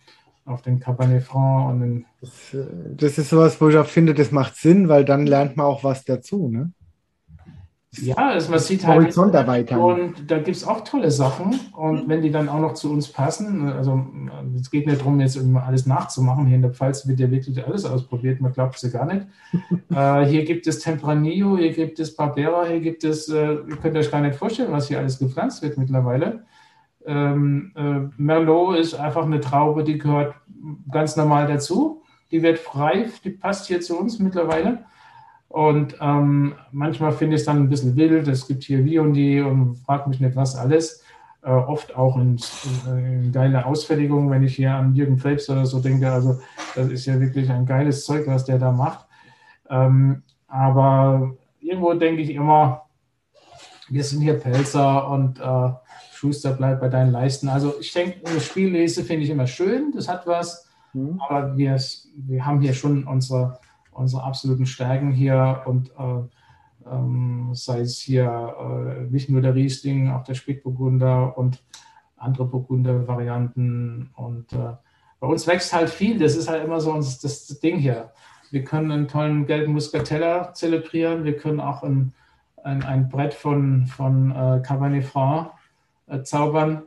[0.45, 2.05] auf den Cabernet Franc und den.
[2.21, 2.65] Das, äh,
[2.95, 5.83] das, ist sowas, wo ich auch finde, das macht Sinn, weil dann lernt man auch
[5.83, 6.47] was dazu.
[6.47, 6.71] Ne?
[8.01, 9.01] Ja, also man sieht halt.
[9.01, 9.79] Horizont erweitern.
[9.79, 11.59] Und da gibt es auch tolle Sachen.
[11.75, 14.05] Und wenn die dann auch noch zu uns passen, also
[14.59, 16.45] es geht nicht darum, jetzt immer alles nachzumachen.
[16.45, 19.25] Hier in der Pfalz wird ja wirklich alles ausprobiert, man glaubt es ja gar nicht.
[19.89, 23.97] äh, hier gibt es Tempranillo, hier gibt es Barbera, hier gibt es, äh, ihr könnt
[23.97, 26.43] euch gar nicht vorstellen, was hier alles gepflanzt wird mittlerweile.
[27.05, 30.35] Ähm, äh, Merlot ist einfach eine Traube, die gehört
[30.91, 32.03] ganz normal dazu.
[32.31, 34.83] Die wird frei, die passt hier zu uns mittlerweile.
[35.49, 38.27] Und ähm, manchmal finde ich es dann ein bisschen wild.
[38.27, 41.03] Es gibt hier wie und die und fragt mich nicht was alles.
[41.41, 42.37] Äh, oft auch in,
[42.87, 46.11] in, geile Ausfertigung, wenn ich hier an Jürgen Phelps oder so denke.
[46.11, 46.39] Also
[46.75, 49.07] das ist ja wirklich ein geiles Zeug, was der da macht.
[49.69, 52.83] Ähm, aber irgendwo denke ich immer,
[53.89, 55.69] wir sind hier Pelzer und äh,
[56.11, 57.47] Schuster bleibt bei deinen Leisten.
[57.47, 60.67] Also ich denke, eine Spiellese finde ich immer schön, das hat was.
[60.93, 61.21] Mhm.
[61.21, 61.77] Aber wir,
[62.15, 63.59] wir haben hier schon unsere
[63.97, 70.11] unsere absoluten Stärken hier und äh, ähm, sei es hier äh, nicht nur der Riesling,
[70.11, 71.63] auch der Spätburgunder und
[72.15, 74.11] andere Burgunder-Varianten.
[74.15, 74.73] Und äh,
[75.19, 76.19] bei uns wächst halt viel.
[76.19, 78.11] Das ist halt immer so uns, das, Ding hier.
[78.51, 81.25] Wir können einen tollen gelben Muscatella zelebrieren.
[81.25, 82.13] Wir können auch ein,
[82.63, 85.51] ein, ein Brett von, von äh, Cabernet Franc
[86.07, 86.83] äh, zaubern.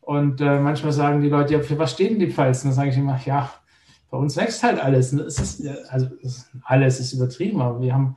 [0.00, 2.62] Und äh, manchmal sagen die Leute, ja, für was stehen die Pfalz?
[2.62, 3.50] Und dann sage ich immer, ja,
[4.10, 5.12] bei uns wächst halt alles.
[5.12, 6.08] Es ist, also
[6.64, 8.16] alles ist übertrieben, aber wir haben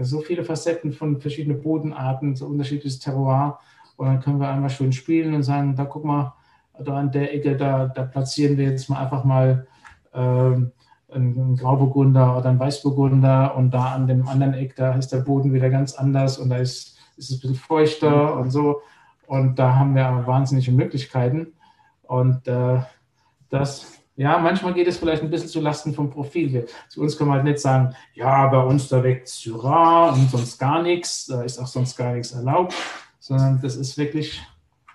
[0.00, 3.58] so viele Facetten von verschiedenen Bodenarten, so unterschiedliches Terroir.
[3.96, 6.34] Und dann können wir einmal schön spielen und sagen, da guck mal,
[6.78, 9.66] da an der Ecke, da, da platzieren wir jetzt mal einfach mal
[10.14, 10.72] ähm,
[11.10, 15.52] einen Grauburgunder oder einen Weißburgunder und da an dem anderen Eck, da ist der Boden
[15.52, 18.40] wieder ganz anders und da ist, ist es ein bisschen feuchter mhm.
[18.42, 18.82] und so.
[19.26, 21.54] Und da haben wir wahnsinnige Möglichkeiten.
[22.02, 22.80] Und äh,
[23.48, 26.52] das ja, manchmal geht es vielleicht ein bisschen zu Lasten vom Profil.
[26.52, 30.30] Wir, zu uns können wir halt nicht sagen, ja, bei uns da weckt Syrah und
[30.30, 32.74] sonst gar nichts, da ist auch sonst gar nichts erlaubt,
[33.20, 34.42] sondern das ist wirklich.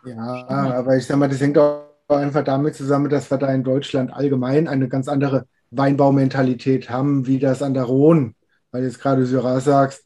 [0.05, 3.63] Ja, aber ich sag mal, das hängt auch einfach damit zusammen, dass wir da in
[3.63, 8.33] Deutschland allgemein eine ganz andere Weinbaumentalität haben, wie das an der Rhone,
[8.71, 10.03] weil du jetzt gerade Syrah sagst,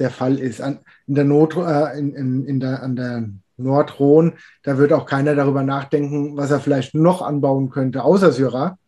[0.00, 0.60] der Fall ist.
[0.60, 3.28] An, in der Not, äh, in, in, in der, an der
[3.62, 8.78] Nordrhone, da wird auch keiner darüber nachdenken, was er vielleicht noch anbauen könnte, außer Syrah.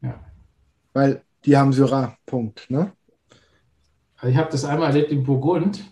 [0.00, 0.14] Ja.
[0.92, 2.70] Weil die haben Syrah, Punkt.
[2.70, 2.92] Ne?
[4.16, 5.84] Also ich habe das einmal erlebt in Burgund.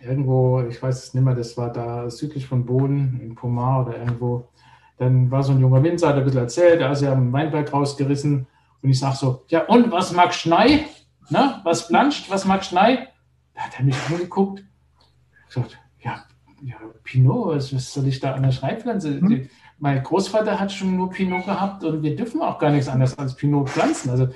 [0.00, 3.98] Irgendwo, ich weiß es nicht mehr, das war da südlich von Boden, in Pomar oder
[3.98, 4.48] irgendwo.
[4.98, 7.72] Dann war so ein junger Winzer, hat ein bisschen erzählt, da ist er am Weinberg
[7.72, 8.46] rausgerissen.
[8.82, 10.86] Und ich sage so, ja und, was mag Schnei?
[11.30, 13.08] Na, was planscht, was mag Schnei?
[13.54, 14.62] Da hat er mich angeguckt.
[15.48, 15.78] Ich gesagt,
[16.64, 19.20] ja, Pinot, was, soll ich da an der Schreibpflanze?
[19.20, 19.48] Hm?
[19.78, 23.34] Mein Großvater hat schon nur Pinot gehabt und wir dürfen auch gar nichts anderes als
[23.36, 24.10] Pinot pflanzen.
[24.10, 24.28] Also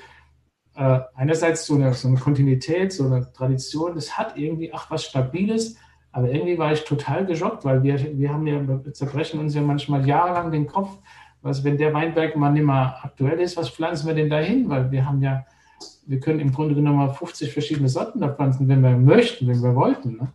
[0.76, 5.04] äh, einerseits so eine, so eine Kontinuität, so eine Tradition, das hat irgendwie, ach, was
[5.04, 5.76] Stabiles,
[6.12, 9.62] aber irgendwie war ich total geschockt, weil wir, wir haben ja, wir zerbrechen uns ja
[9.62, 10.98] manchmal jahrelang den Kopf,
[11.40, 14.68] was, wenn der Weinberg mal nicht mehr aktuell ist, was pflanzen wir denn dahin?
[14.68, 15.46] Weil wir haben ja,
[16.06, 19.74] wir können im Grunde genommen 50 verschiedene Sorten da pflanzen, wenn wir möchten, wenn wir
[19.74, 20.16] wollten.
[20.16, 20.32] Ne?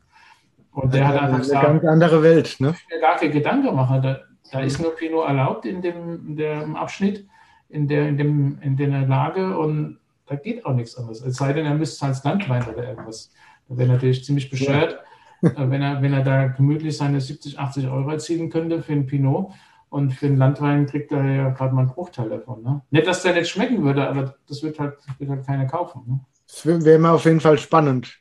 [0.74, 2.76] Und der hat einfach gesagt, eine ganz andere Welt, ne?
[2.76, 4.01] Ich mir gar keine Gedanken machen.
[4.01, 4.19] Da,
[4.51, 7.28] da ist nur Pinot erlaubt in dem, in dem Abschnitt,
[7.69, 11.21] in der, in, dem, in der Lage und da geht auch nichts anderes.
[11.21, 13.32] Es sei denn, er müsste als Landwein oder irgendwas.
[13.67, 14.99] Da wäre natürlich ziemlich bescheuert,
[15.41, 15.49] ja.
[15.49, 19.05] Äh, wenn, er, wenn er da gemütlich seine 70, 80 Euro erzielen könnte für einen
[19.05, 19.51] Pinot.
[19.89, 22.63] Und für den Landwein kriegt er ja gerade mal einen Bruchteil davon.
[22.63, 22.82] Ne?
[22.89, 26.01] Nicht, dass der nicht schmecken würde, aber das wird halt, wird halt keiner kaufen.
[26.07, 26.19] Ne?
[26.47, 28.19] Das wäre mal auf jeden Fall spannend.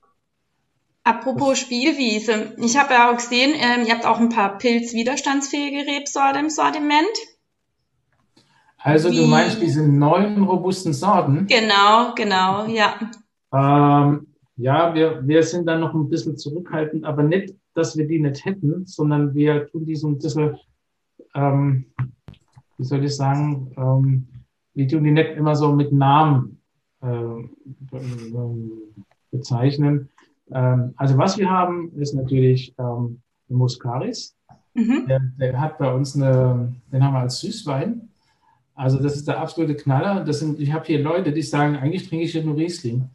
[1.04, 2.54] Apropos Spielwiese.
[2.58, 7.10] Ich habe ja auch gesehen, ähm, ihr habt auch ein paar pilzwiderstandsfähige Rebsorten im Sortiment.
[8.78, 9.16] Also Wie?
[9.16, 11.46] du meinst diese neuen robusten Sorten?
[11.48, 12.94] Genau, genau, ja.
[13.52, 14.26] Ähm,
[14.56, 18.44] ja, wir, wir sind dann noch ein bisschen zurückhaltend, aber nicht, dass wir die nicht
[18.44, 20.56] hätten, sondern wir tun die so ein bisschen,
[21.34, 21.86] ähm,
[22.76, 24.28] wie soll ich sagen, ähm,
[24.74, 26.60] wir tun die nicht immer so mit Namen
[27.00, 27.08] äh,
[29.30, 30.10] bezeichnen,
[30.54, 34.36] ähm, also was wir haben, ist natürlich ähm, Muscaris.
[34.74, 35.06] Mhm.
[35.08, 38.08] Der, der, hat bei uns eine, den haben wir als Süßwein.
[38.74, 40.24] Also das ist der absolute Knaller.
[40.24, 43.08] Das sind, ich habe hier Leute, die sagen, eigentlich trinke ich ja nur Riesling.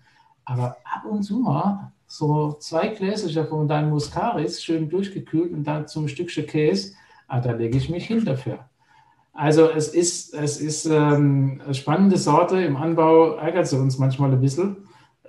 [0.45, 5.87] Aber ab und zu mal so zwei Gläser von deinem Muscaris, schön durchgekühlt und dann
[5.87, 6.93] zum Stückchen Käse,
[7.27, 8.59] ah, da lege ich mich hin dafür.
[9.33, 12.61] Also es ist, es ist ähm, eine spannende Sorte.
[12.61, 14.77] Im Anbau ärgert sie uns manchmal ein bisschen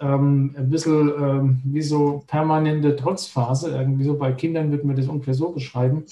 [0.00, 3.70] ähm, ein bisschen ähm, wie so permanente Trotzphase.
[3.70, 6.04] Irgendwie so bei Kindern wird man das ungefähr so beschreiben.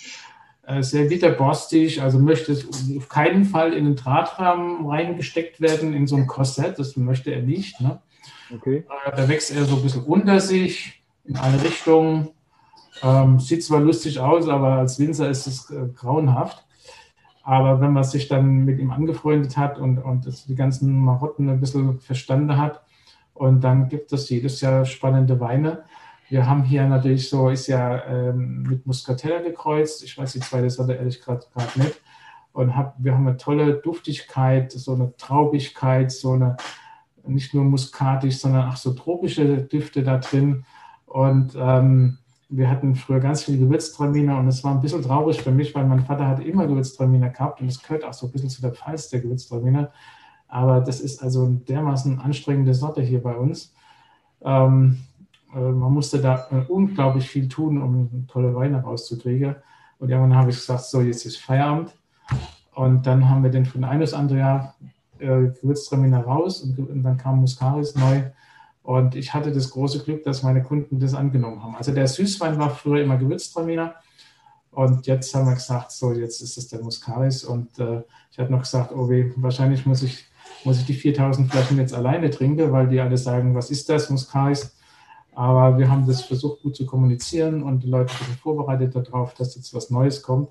[0.67, 2.67] Äh, sehr bitterborstig, also möchte es
[2.97, 7.43] auf keinen Fall in den Drahtrahmen reingesteckt werden, in so ein Korsett, das möchte er
[7.43, 7.81] nicht.
[7.81, 8.01] Ne?
[8.53, 8.85] Okay.
[9.07, 12.31] Äh, da wächst er so ein bisschen unter sich, in alle Richtungen.
[13.03, 16.65] Ähm, sieht zwar lustig aus, aber als Winzer ist es äh, grauenhaft.
[17.43, 21.61] Aber wenn man sich dann mit ihm angefreundet hat und, und die ganzen Marotten ein
[21.61, 22.83] bisschen verstanden hat,
[23.39, 25.85] und dann gibt es jedes Jahr spannende Weine.
[26.29, 30.03] Wir haben hier natürlich so, ist ja ähm, mit Muscatella gekreuzt.
[30.03, 32.01] Ich weiß die zweite Sorte ehrlich gerade nicht.
[32.53, 36.57] Und hab, wir haben eine tolle Duftigkeit, so eine Traubigkeit, so eine
[37.27, 40.65] nicht nur muskatisch, sondern auch so tropische Düfte da drin.
[41.07, 42.19] Und ähm,
[42.49, 45.85] wir hatten früher ganz viele Gewürztraminer und es war ein bisschen traurig für mich, weil
[45.87, 48.73] mein Vater hat immer Gewürztraminer gehabt und es gehört auch so ein bisschen zu der
[48.73, 49.91] Pfalz der Gewürztraminer.
[50.49, 53.75] Aber das ist also eine dermaßen anstrengende Sorte hier bei uns.
[54.43, 54.99] Ähm,
[55.55, 59.57] äh, man musste da äh, unglaublich viel tun, um tolle Weine rauszukriegen.
[59.99, 61.95] Und irgendwann habe ich gesagt, so jetzt ist Feierabend.
[62.75, 64.75] Und dann haben wir den von Einus Andrea
[65.19, 68.23] äh, Gewürztraminer raus und, und, dann kam Muscaris neu.
[68.83, 71.75] Und ich hatte das große Glück, dass meine Kunden das angenommen haben.
[71.75, 73.95] Also der Süßwein war früher immer Gewürztraminer.
[74.71, 77.45] Und jetzt haben wir gesagt, so jetzt ist es der Muscaris.
[77.45, 80.27] Und äh, ich habe noch gesagt, oh weh, wahrscheinlich muss ich,
[80.65, 84.11] muss ich die 4000 Flaschen jetzt alleine trinken, weil die alle sagen, was ist das,
[84.11, 84.77] Muscaris?
[85.35, 89.55] Aber wir haben das versucht gut zu kommunizieren und die Leute sind vorbereitet darauf, dass
[89.55, 90.49] jetzt was Neues kommt.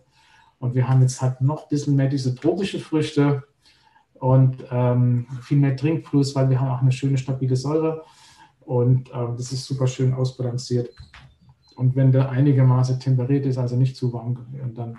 [0.60, 3.44] Und wir haben jetzt halt noch ein bisschen mehr diese tropische Früchte,
[4.20, 8.04] und ähm, viel mehr Trinkfluss, weil wir haben auch eine schöne stabile Säure
[8.62, 10.90] und ähm, das ist super schön ausbalanciert.
[11.76, 14.38] Und wenn der einigermaßen temperiert ist, also nicht zu warm,
[14.74, 14.98] dann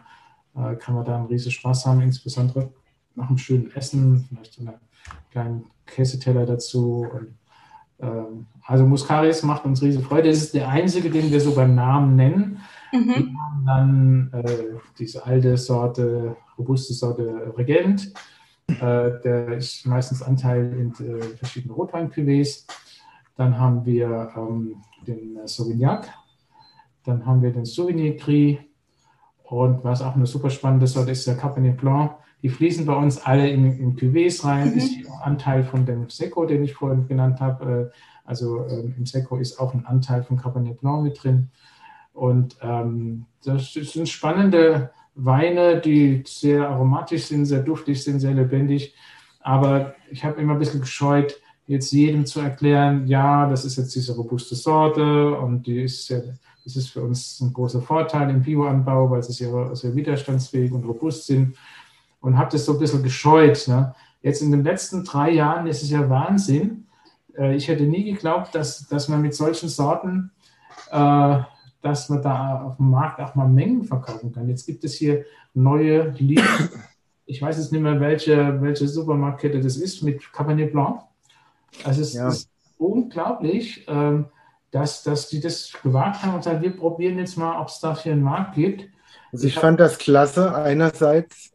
[0.54, 2.70] äh, kann man da einen riesen Spaß haben, insbesondere
[3.14, 4.74] nach einem schönen Essen, vielleicht so einen
[5.30, 7.06] kleinen Käseteller dazu.
[7.12, 7.34] Und,
[8.00, 10.28] ähm, also Muscaris macht uns riesige Freude.
[10.28, 12.60] Das ist der einzige, den wir so beim Namen nennen.
[12.92, 13.06] Mhm.
[13.08, 14.64] Wir haben dann äh,
[14.98, 18.12] diese alte Sorte, robuste Sorte Regent
[18.68, 22.66] äh, der ist meistens Anteil in äh, verschiedenen Rotwein-Cuvées.
[23.36, 26.08] Dann haben wir ähm, den äh, Sauvignac.
[27.04, 28.58] Dann haben wir den Sauvignon Gris.
[29.44, 32.12] Und was auch eine super spannende Sorte ist, der Cabernet Blanc.
[32.42, 34.72] Die fließen bei uns alle in, in Cuvées rein.
[34.72, 34.78] Mhm.
[34.78, 37.92] Ist Anteil von dem Seco, den ich vorhin genannt habe.
[37.92, 41.48] Äh, also ähm, im Seco ist auch ein Anteil von Cabernet Blanc mit drin.
[42.12, 48.94] Und ähm, das sind spannende Weine, die sehr aromatisch sind, sehr duftig sind, sehr lebendig.
[49.40, 53.94] Aber ich habe immer ein bisschen gescheut, jetzt jedem zu erklären, ja, das ist jetzt
[53.94, 56.18] diese robuste Sorte und die ist ja,
[56.64, 60.84] das ist für uns ein großer Vorteil im Bioanbau, weil sie sehr, sehr widerstandsfähig und
[60.84, 61.56] robust sind.
[62.26, 63.68] Und habe das so ein bisschen gescheut.
[63.68, 63.94] Ne?
[64.22, 66.86] Jetzt in den letzten drei Jahren ist es ja Wahnsinn.
[67.36, 70.32] Äh, ich hätte nie geglaubt, dass, dass man mit solchen Sorten
[70.90, 71.38] äh,
[71.82, 74.48] dass man da auf dem Markt auch mal Mengen verkaufen kann.
[74.48, 75.24] Jetzt gibt es hier
[75.54, 76.68] neue Linien.
[77.26, 81.00] Ich weiß jetzt nicht mehr, welche, welche Supermarktkette das ist mit Cabernet Blanc.
[81.84, 82.28] Also es ja.
[82.28, 82.48] ist
[82.78, 84.26] unglaublich, ähm,
[84.70, 88.12] dass, dass die das gewagt haben und sagen, wir probieren jetzt mal, ob es dafür
[88.12, 88.88] einen Markt gibt.
[89.32, 90.54] Also ich, ich fand das klasse.
[90.54, 91.50] Einerseits,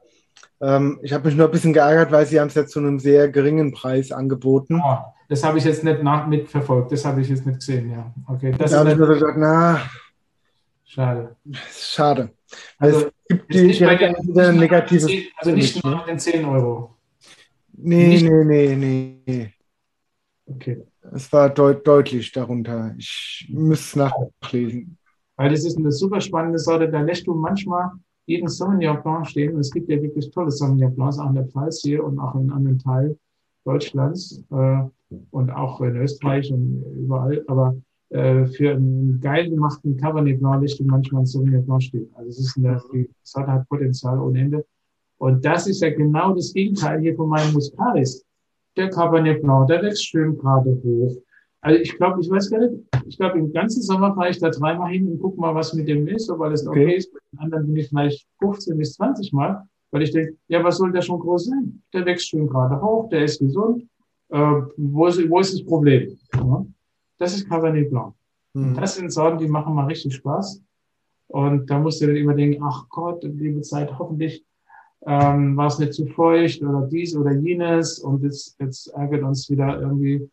[0.61, 2.99] ähm, ich habe mich nur ein bisschen geärgert, weil sie haben es jetzt zu einem
[2.99, 4.81] sehr geringen Preis angeboten.
[4.83, 4.97] Oh,
[5.29, 8.13] das habe ich jetzt nicht nach, mitverfolgt, das habe ich jetzt nicht gesehen, ja.
[8.27, 9.81] Okay, das da habe ich nur gesagt, na,
[10.93, 11.37] Schade.
[11.71, 12.31] Schade.
[12.77, 15.07] Also, es gibt die, nicht bei den, negative.
[15.37, 16.97] also nicht nur den 10 Euro.
[17.71, 18.23] Nee, nicht?
[18.25, 19.53] nee, nee, nee.
[20.45, 20.83] Okay.
[21.13, 22.93] Es war deut deutlich darunter.
[22.97, 24.97] Ich muss nachlesen.
[25.37, 26.89] Weil das ist eine super spannende Sorte.
[26.89, 27.91] Da lässt du manchmal
[28.31, 29.53] jeden Sauvignon Blanc stehen.
[29.53, 32.35] Und es gibt ja wirklich tolle Sauvignon Blancs, auch in der Pfalz hier und auch
[32.35, 33.17] in anderen Teilen
[33.65, 34.81] Deutschlands äh,
[35.31, 37.43] und auch in Österreich und überall.
[37.47, 37.75] Aber
[38.09, 42.09] äh, für einen geil gemachten Cabernet Blanc und manchmal ein Sauvignon Blanc steht.
[42.15, 44.65] Also es ist eine, die Sorte hat Potenzial ohne Ende.
[45.17, 48.25] Und das ist ja genau das Gegenteil hier von meinem Muscaris.
[48.75, 51.15] Der Cabernet Blanc, der wächst schön gerade hoch.
[51.61, 54.49] Also ich glaube, ich weiß gar nicht, ich glaube, im ganzen Sommer fahre ich da
[54.49, 57.13] dreimal hin und gucke mal, was mit dem ist, ob alles okay, okay ist.
[57.13, 60.77] Bei den anderen bin ich vielleicht 15 bis 20 Mal, weil ich denke, ja, was
[60.77, 61.81] soll der schon groß sein?
[61.93, 63.87] Der wächst schön gerade hoch, der ist gesund.
[64.29, 66.17] Äh, wo, ist, wo ist das Problem?
[66.33, 66.65] Ja?
[67.19, 68.15] Das ist Cabernet Blanc.
[68.53, 68.73] Mhm.
[68.75, 70.61] Das sind Sorten, die machen mal richtig Spaß.
[71.27, 74.43] Und da musst du dann immer denken, ach Gott, liebe Zeit, hoffentlich
[75.05, 77.99] ähm, war es nicht zu feucht oder dies oder jenes.
[77.99, 80.29] Und jetzt, jetzt ärgert uns wieder irgendwie,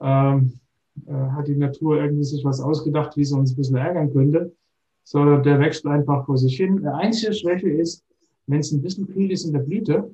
[0.00, 0.58] ähm,
[1.06, 4.52] äh, hat die Natur irgendwie sich was ausgedacht, wie sie uns ein bisschen ärgern könnte.
[5.04, 6.82] Sondern der wächst einfach vor sich hin.
[6.82, 8.04] Der einzige Schwäche ist,
[8.46, 10.10] wenn es ein bisschen kühl ist in der Blüte,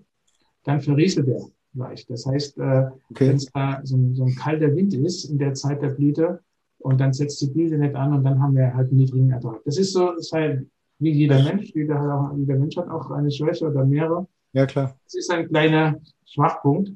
[0.64, 2.10] dann verrieselt er leicht.
[2.10, 3.28] Das heißt, äh, okay.
[3.28, 6.40] wenn es da so ein, so ein kalter Wind ist in der Zeit der Blüte
[6.78, 9.62] und dann setzt die Blüte nicht an und dann haben wir halt einen niedrigen Ertrag.
[9.64, 10.66] Das ist so, ist halt
[10.98, 14.26] wie jeder Mensch, jeder, hat auch, jeder Mensch hat auch eine Schwäche oder mehrere.
[14.52, 14.94] Ja, klar.
[15.04, 16.92] Das ist ein kleiner Schwachpunkt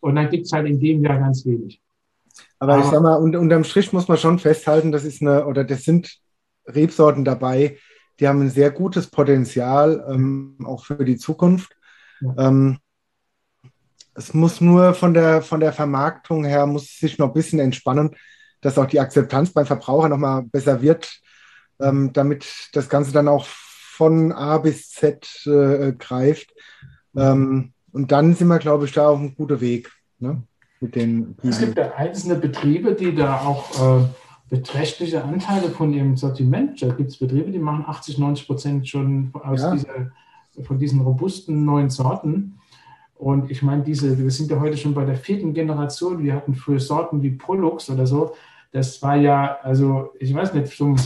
[0.00, 1.80] und dann gibt es halt in dem Jahr ganz wenig.
[2.60, 5.46] Aber, Aber ich sag mal, un unterm Strich muss man schon festhalten, das ist eine,
[5.46, 6.18] oder das sind
[6.66, 7.78] Rebsorten dabei,
[8.20, 11.74] die haben ein sehr gutes Potenzial, ähm, auch für die Zukunft.
[12.36, 12.78] Ähm,
[14.14, 18.14] es muss nur von der, von der Vermarktung her, muss sich noch ein bisschen entspannen,
[18.60, 21.20] dass auch die Akzeptanz beim Verbraucher nochmal besser wird,
[21.80, 26.52] ähm, damit das Ganze dann auch von A bis Z äh, greift.
[27.16, 29.90] Ähm, und dann sind wir, glaube ich, da auf einem guten Weg.
[30.18, 30.42] Ne?
[30.80, 34.04] Mit den es gibt ja einzelne Betriebe, die da auch äh,
[34.48, 36.80] beträchtliche Anteile von ihrem Sortiment.
[36.82, 39.72] Da gibt es Betriebe, die machen 80, 90 Prozent schon aus ja.
[39.72, 40.12] dieser,
[40.62, 42.58] von diesen robusten neuen Sorten.
[43.14, 46.22] Und ich meine, diese, wir sind ja heute schon bei der vierten Generation.
[46.22, 48.34] Wir hatten früher Sorten wie Pollux oder so.
[48.72, 50.96] Das war ja, also ich weiß nicht, zum,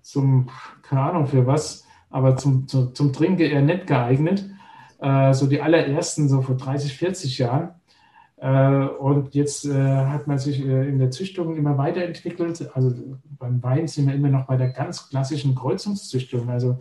[0.00, 0.48] zum
[0.82, 4.48] keine Ahnung für was, aber zum, zum, zum Trinken eher nicht geeignet.
[5.00, 7.70] Äh, so die allerersten, so vor 30, 40 Jahren.
[8.42, 12.68] Äh, und jetzt äh, hat man sich äh, in der Züchtung immer weiterentwickelt.
[12.74, 12.92] Also
[13.38, 16.50] beim Wein sind wir immer noch bei der ganz klassischen Kreuzungszüchtung.
[16.50, 16.80] Also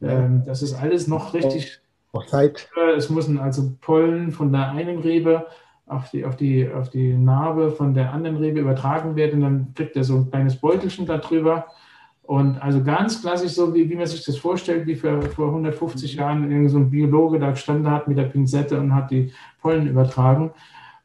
[0.00, 1.80] ähm, das ist alles noch richtig.
[2.28, 2.68] Zeit.
[2.96, 5.46] Es müssen also Pollen von der einen Rebe
[5.86, 9.34] auf die, auf, die, auf die Narbe von der anderen Rebe übertragen werden.
[9.34, 11.66] Und dann kriegt er so ein kleines Beutelchen darüber.
[12.22, 16.14] Und also ganz klassisch, so wie, wie man sich das vorstellt, wie für, vor 150
[16.14, 19.86] Jahren irgend so ein Biologe da gestanden hat mit der Pinzette und hat die Pollen
[19.86, 20.52] übertragen.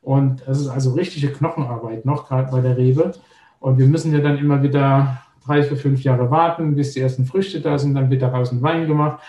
[0.01, 3.11] Und das ist also richtige Knochenarbeit noch, gerade bei der Rebe.
[3.59, 7.25] Und wir müssen ja dann immer wieder drei, vier, fünf Jahre warten, bis die ersten
[7.25, 7.95] Früchte da sind.
[7.95, 9.21] Dann wird daraus ein Wein gemacht.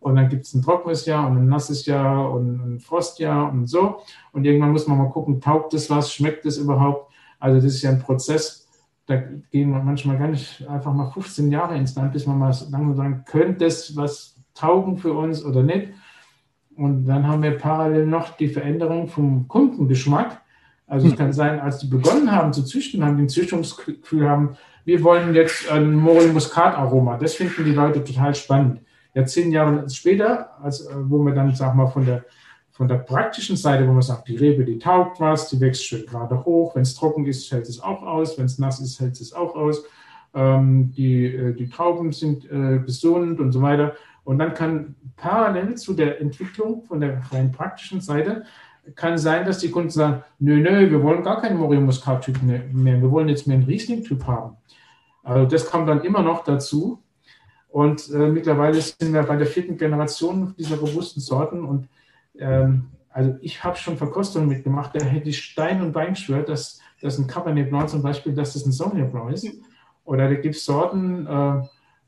[0.00, 3.66] Und dann gibt es ein trockenes Jahr und ein nasses Jahr und ein Frostjahr und
[3.66, 4.00] so.
[4.32, 7.12] Und irgendwann muss man mal gucken, taugt es was, schmeckt es überhaupt?
[7.38, 8.62] Also das ist ja ein Prozess,
[9.06, 12.94] da gehen manchmal gar nicht einfach mal 15 Jahre ins Land, bis man mal langsam
[12.94, 15.88] sagen, könnte das was taugen für uns oder nicht.
[16.76, 20.40] Und dann haben wir parallel noch die Veränderung vom Kundengeschmack.
[20.86, 21.18] Also es hm.
[21.18, 25.34] kann sein, als die begonnen haben zu züchten, haben die ein Züchtungsgefühl haben, wir wollen
[25.34, 27.16] jetzt ein Morel Muscat Aroma.
[27.16, 28.80] Das finden die Leute total spannend.
[29.14, 32.24] Ja, zehn Jahre später, als, äh, wo wir dann, sag mal, von der,
[32.72, 36.06] von der praktischen Seite, wo man sagt, die Rebe, die taugt was, die wächst schön
[36.06, 36.74] gerade hoch.
[36.74, 38.38] Wenn es trocken ist, hält es auch aus.
[38.38, 39.84] Wenn es nass ist, hält es auch aus.
[40.34, 43.94] Ähm, die, äh, die Trauben sind äh, gesund und so weiter.
[44.24, 48.44] Und dann kann parallel zu der Entwicklung von der rein praktischen Seite
[48.94, 52.62] kann sein, dass die Kunden sagen, nö, nö, wir wollen gar keinen Morio Muscat-Typ mehr,
[52.72, 54.56] wir wollen jetzt mehr einen Riesling-Typ haben.
[55.22, 57.00] Also das kommt dann immer noch dazu.
[57.68, 61.64] Und äh, mittlerweile sind wir bei der vierten Generation dieser robusten Sorten.
[61.64, 61.88] Und
[62.38, 66.80] ähm, also ich habe schon Verkostungen mitgemacht, da hätte ich Stein und Bein geschwört, dass
[67.00, 69.46] das ein Cabernet Blanc zum Beispiel, dass das ein Sauvignon Blanc ist.
[70.04, 71.62] Oder da gibt es Sorten, äh,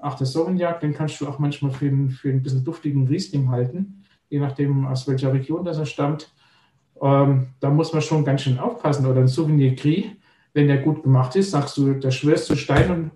[0.05, 3.49] auch der Sauvignac, den kannst du auch manchmal für, einen, für ein bisschen duftigen Riesling
[3.49, 6.31] halten, je nachdem, aus welcher Region das er stammt.
[7.01, 9.07] Ähm, da muss man schon ganz schön aufpassen.
[9.07, 10.05] Oder ein Souvenir Gris,
[10.53, 13.11] wenn der gut gemacht ist, sagst du, da schwörst du Stein und,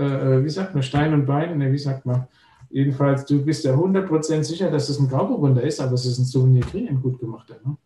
[0.00, 2.28] äh, äh, wie sagt man, Stein und Bein, ne, wie sagt man,
[2.70, 6.24] jedenfalls, du bist ja 100% sicher, dass es ein Grauburgunder ist, aber es ist ein
[6.24, 7.56] Souvenir Gris, ein gut gemachter.
[7.64, 7.76] Ne?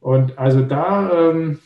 [0.00, 1.58] Und also da, ähm,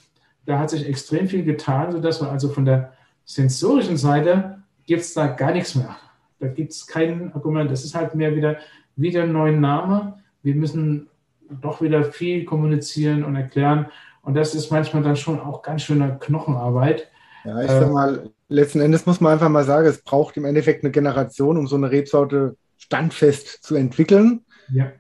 [0.46, 2.92] da hat sich extrem viel getan, sodass wir also von der
[3.24, 5.96] sensorischen Seite gibt es da gar nichts mehr.
[6.44, 7.70] Da gibt es kein Argument.
[7.70, 8.58] Das ist halt mehr wieder,
[8.96, 10.18] wieder ein neuer Name.
[10.42, 11.08] Wir müssen
[11.48, 13.86] doch wieder viel kommunizieren und erklären.
[14.22, 17.10] Und das ist manchmal dann schon auch ganz schöne Knochenarbeit.
[17.44, 20.84] Ja, ich sag mal, letzten Endes muss man einfach mal sagen, es braucht im Endeffekt
[20.84, 24.92] eine Generation, um so eine Rebsorte standfest zu entwickeln ja.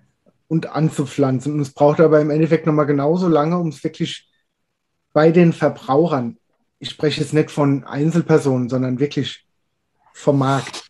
[0.48, 1.52] und anzupflanzen.
[1.52, 4.30] Und es braucht aber im Endeffekt nochmal genauso lange, um es wirklich
[5.12, 6.38] bei den Verbrauchern,
[6.78, 9.46] ich spreche jetzt nicht von Einzelpersonen, sondern wirklich
[10.14, 10.83] vom Markt,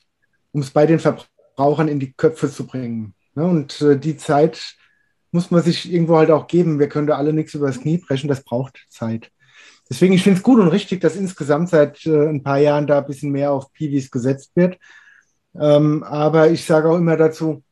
[0.55, 3.15] um es bei den Verbrauchern in die Köpfe zu bringen.
[3.35, 3.45] Ne?
[3.45, 4.77] Und äh, die Zeit
[5.33, 6.79] muss man sich irgendwo halt auch geben.
[6.79, 9.33] Wir können da alle nichts übers Knie brechen, das braucht Zeit.
[9.91, 12.99] Deswegen, ich finde es gut und richtig, dass insgesamt seit äh, ein paar Jahren da
[12.99, 14.79] ein bisschen mehr auf Piwis gesetzt wird.
[15.57, 17.63] Ähm, aber ich sage auch immer dazu,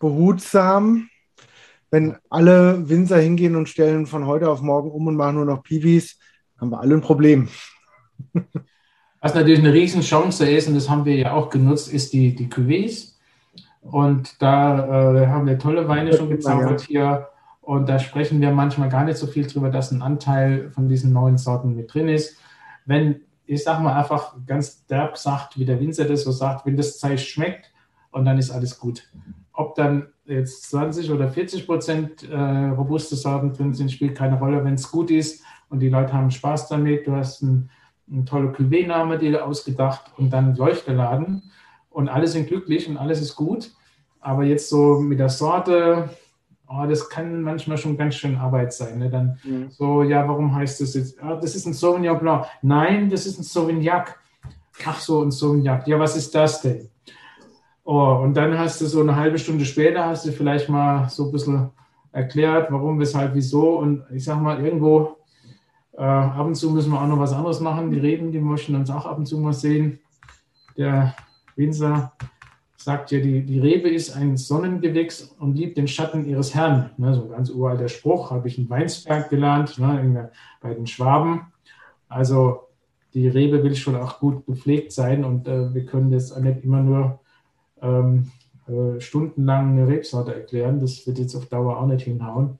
[0.00, 1.08] behutsam,
[1.90, 5.62] wenn alle Winzer hingehen und stellen von heute auf morgen um und machen nur noch
[5.62, 6.18] Piwis,
[6.60, 7.48] haben wir alle ein Problem.
[9.20, 12.48] Was natürlich eine Riesenchance ist, und das haben wir ja auch genutzt, ist die, die
[12.48, 13.14] Cuvées.
[13.82, 17.28] Und da äh, haben wir tolle Weine schon gezaubert hier.
[17.60, 21.12] Und da sprechen wir manchmal gar nicht so viel drüber, dass ein Anteil von diesen
[21.12, 22.38] neuen Sorten mit drin ist.
[22.86, 26.76] Wenn, ich sage mal einfach ganz derb sagt, wie der Winzer das so sagt, wenn
[26.76, 27.70] das Zeug schmeckt
[28.10, 29.06] und dann ist alles gut.
[29.52, 34.64] Ob dann jetzt 20 oder 40 Prozent äh, robuste Sorten drin sind, spielt keine Rolle,
[34.64, 37.06] wenn es gut ist und die Leute haben Spaß damit.
[37.06, 37.70] Du hast ein
[38.12, 41.42] eine tolle Cuvée-Name dir ausgedacht und dann läuft der Laden
[41.90, 43.72] und alle sind glücklich und alles ist gut.
[44.20, 46.10] Aber jetzt so mit der Sorte,
[46.68, 48.98] oh, das kann manchmal schon ganz schön Arbeit sein.
[48.98, 49.10] Ne?
[49.10, 49.70] Dann mhm.
[49.70, 51.16] so, ja, warum heißt das jetzt?
[51.22, 52.46] Oh, das ist ein Sauvignon Blanc.
[52.62, 54.18] Nein, das ist ein Sauvignac.
[54.84, 55.88] ach so ein Jagd.
[55.88, 56.88] Ja, was ist das denn?
[57.84, 61.26] Oh, und dann hast du so eine halbe Stunde später, hast du vielleicht mal so
[61.26, 61.70] ein bisschen
[62.12, 63.78] erklärt, warum, weshalb, wieso.
[63.78, 65.16] Und ich sag mal, irgendwo
[66.00, 67.90] äh, ab und zu müssen wir auch noch was anderes machen.
[67.90, 69.98] Die Reben, die möchten uns auch ab und zu mal sehen.
[70.78, 71.14] Der
[71.56, 72.12] Winzer
[72.78, 76.88] sagt ja, die, die Rebe ist ein Sonnengewächs und liebt den Schatten ihres Herrn.
[76.96, 80.30] Ne, so ein ganz uralter Spruch, habe ich in Weinsberg gelernt, ne,
[80.62, 81.52] bei den Schwaben.
[82.08, 82.68] Also
[83.12, 86.82] die Rebe will schon auch gut gepflegt sein und äh, wir können das nicht immer
[86.82, 87.20] nur
[87.82, 88.30] ähm,
[88.66, 90.80] äh, stundenlang eine Rebsorte erklären.
[90.80, 92.58] Das wird jetzt auf Dauer auch nicht hinhauen.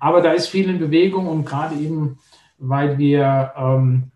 [0.00, 2.18] Aber da ist viel in Bewegung und gerade eben,
[2.58, 4.10] weil wir, ähm,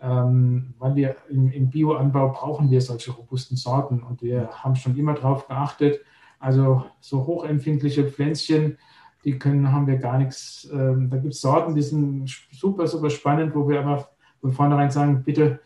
[0.00, 4.96] ähm, weil wir im, im Bioanbau brauchen wir solche robusten Sorten und wir haben schon
[4.96, 6.00] immer darauf geachtet.
[6.38, 8.78] Also so hochempfindliche Pflänzchen,
[9.24, 10.68] die können, haben wir gar nichts.
[10.72, 14.08] Ähm, da gibt es Sorten, die sind super, super spannend, wo wir aber
[14.40, 15.60] von vornherein sagen, bitte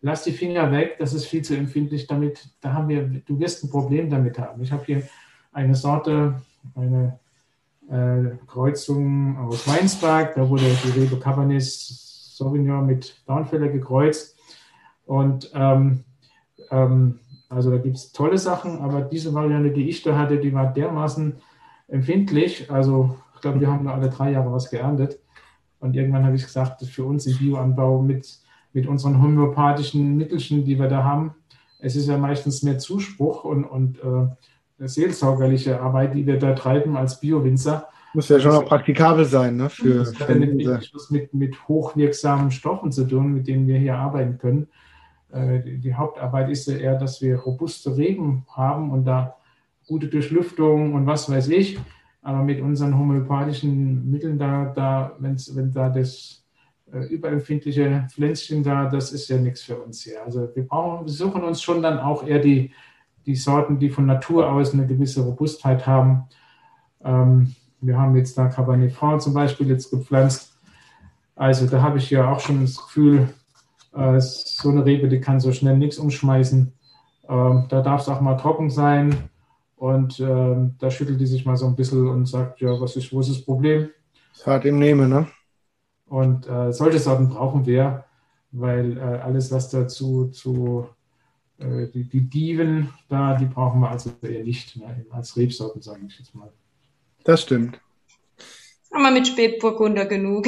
[0.00, 3.64] lass die Finger weg, das ist viel zu empfindlich damit, da haben wir, du wirst
[3.64, 4.62] ein Problem damit haben.
[4.62, 5.02] Ich habe hier
[5.52, 6.40] eine Sorte,
[6.74, 7.18] eine
[7.90, 14.36] äh, Kreuzung aus Weinsberg, da wurde die Rebe Cabernet Sauvignon mit Dornfelder gekreuzt.
[15.04, 16.04] Und ähm,
[16.70, 20.52] ähm, also da gibt es tolle Sachen, aber diese Variante, die ich da hatte, die
[20.52, 21.36] war dermaßen
[21.88, 25.18] empfindlich, also ich glaube, wir haben da alle drei Jahre was geerntet.
[25.80, 28.40] Und irgendwann habe ich gesagt, für uns im Bioanbau mit
[28.72, 31.34] mit unseren homöopathischen Mittelchen, die wir da haben.
[31.78, 34.28] Es ist ja meistens mehr Zuspruch und, und äh,
[34.78, 37.88] seelsorgerliche Arbeit, die wir da treiben als Biowinzer.
[38.14, 39.68] Muss ja schon auch praktikabel sein, ne?
[39.68, 40.54] Für das hat mit,
[41.10, 44.68] mit, mit hochwirksamen Stoffen zu tun, mit denen wir hier arbeiten können.
[45.30, 49.36] Äh, die, die, Hauptarbeit ist ja eher, dass wir robuste Reben haben und da
[49.86, 51.78] gute Durchlüftung und was weiß ich.
[52.22, 56.44] Aber mit unseren homöopathischen Mitteln da, da wenn da das
[56.92, 60.22] äh, überempfindliche Pflänzchen da, das ist ja nichts für uns hier.
[60.24, 62.72] Also wir brauchen, wir suchen uns schon dann auch eher die,
[63.28, 66.24] die Sorten, die von Natur aus eine gewisse Robustheit haben.
[67.04, 70.54] Ähm, wir haben jetzt da Cabernet Franc zum Beispiel jetzt gepflanzt.
[71.36, 73.28] Also da habe ich ja auch schon das Gefühl,
[73.94, 76.72] äh, so eine Rebe, die kann so schnell nichts umschmeißen.
[77.28, 79.14] Ähm, da darf es auch mal trocken sein.
[79.76, 83.12] Und ähm, da schüttelt die sich mal so ein bisschen und sagt, ja, was ist,
[83.12, 83.90] wo ist das Problem?
[84.32, 85.26] Fahrt im Nehmen, ne?
[86.06, 88.04] Und äh, solche Sorten brauchen wir,
[88.52, 90.88] weil äh, alles, was dazu zu
[91.58, 96.18] die, die Diven da, die brauchen wir also eher nicht ne, als Rebsorten, sage ich
[96.18, 96.52] jetzt mal.
[97.24, 97.80] Das stimmt.
[98.92, 100.46] Haben wir mit Spätburgunder genug.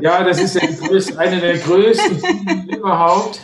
[0.00, 3.40] ja, das ist ja eine der größten überhaupt.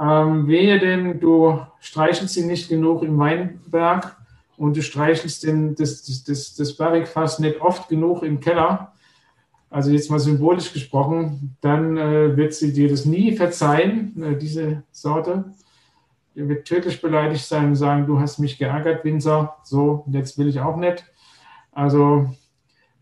[0.00, 4.16] Ähm, wehe denn, du streichelst sie nicht genug im Weinberg
[4.56, 8.92] und du streichelst den, das, das, das, das Barrikfass nicht oft genug im Keller,
[9.70, 14.82] also jetzt mal symbolisch gesprochen, dann äh, wird sie dir das nie verzeihen, äh, diese
[14.92, 15.44] Sorte.
[16.34, 20.48] Die wird tödlich beleidigt sein und sagen, du hast mich geärgert, Winzer, so, jetzt will
[20.48, 21.04] ich auch nicht.
[21.72, 22.28] Also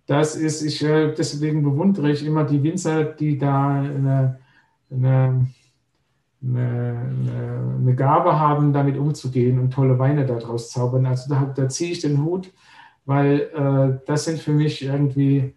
[0.06, 4.38] das ist, ich, äh, deswegen bewundere ich immer die Winzer, die da eine,
[4.90, 5.46] eine,
[6.42, 11.06] eine, eine Gabe haben, damit umzugehen und tolle Weine daraus zaubern.
[11.06, 12.52] Also da, da ziehe ich den Hut,
[13.04, 15.54] weil äh, das sind für mich irgendwie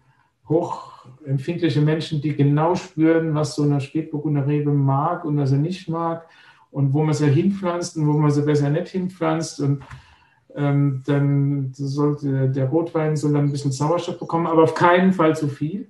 [0.48, 0.99] hoch
[1.30, 5.88] empfindliche Menschen, die genau spüren, was so eine Spätburgunder Rebe mag und was er nicht
[5.88, 6.26] mag
[6.70, 9.60] und wo man sie hinpflanzt und wo man sie besser nicht hinpflanzt.
[9.60, 9.82] Und
[10.54, 15.36] ähm, dann sollte der Rotwein soll dann ein bisschen Sauerstoff bekommen, aber auf keinen Fall
[15.36, 15.88] zu viel.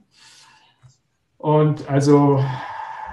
[1.38, 2.44] Und also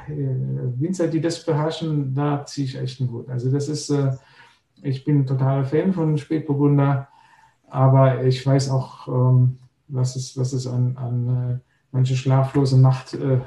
[0.07, 3.29] äh, Winzer, die das beherrschen, da ziehe ich echt einen Hut.
[3.29, 4.11] Also das ist, äh,
[4.81, 7.07] ich bin ein totaler Fan von Spätburgunder,
[7.69, 9.57] aber ich weiß auch, ähm,
[9.87, 11.59] was es, was es an, an äh,
[11.91, 13.39] manche schlaflose Nacht äh,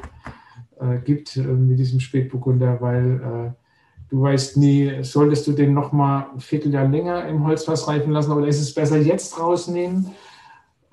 [0.80, 3.60] äh, gibt äh, mit diesem Spätburgunder, weil äh,
[4.08, 8.32] du weißt nie, solltest du den noch mal ein Vierteljahr länger im Holzfass reifen lassen
[8.32, 10.12] oder ist es besser jetzt rausnehmen?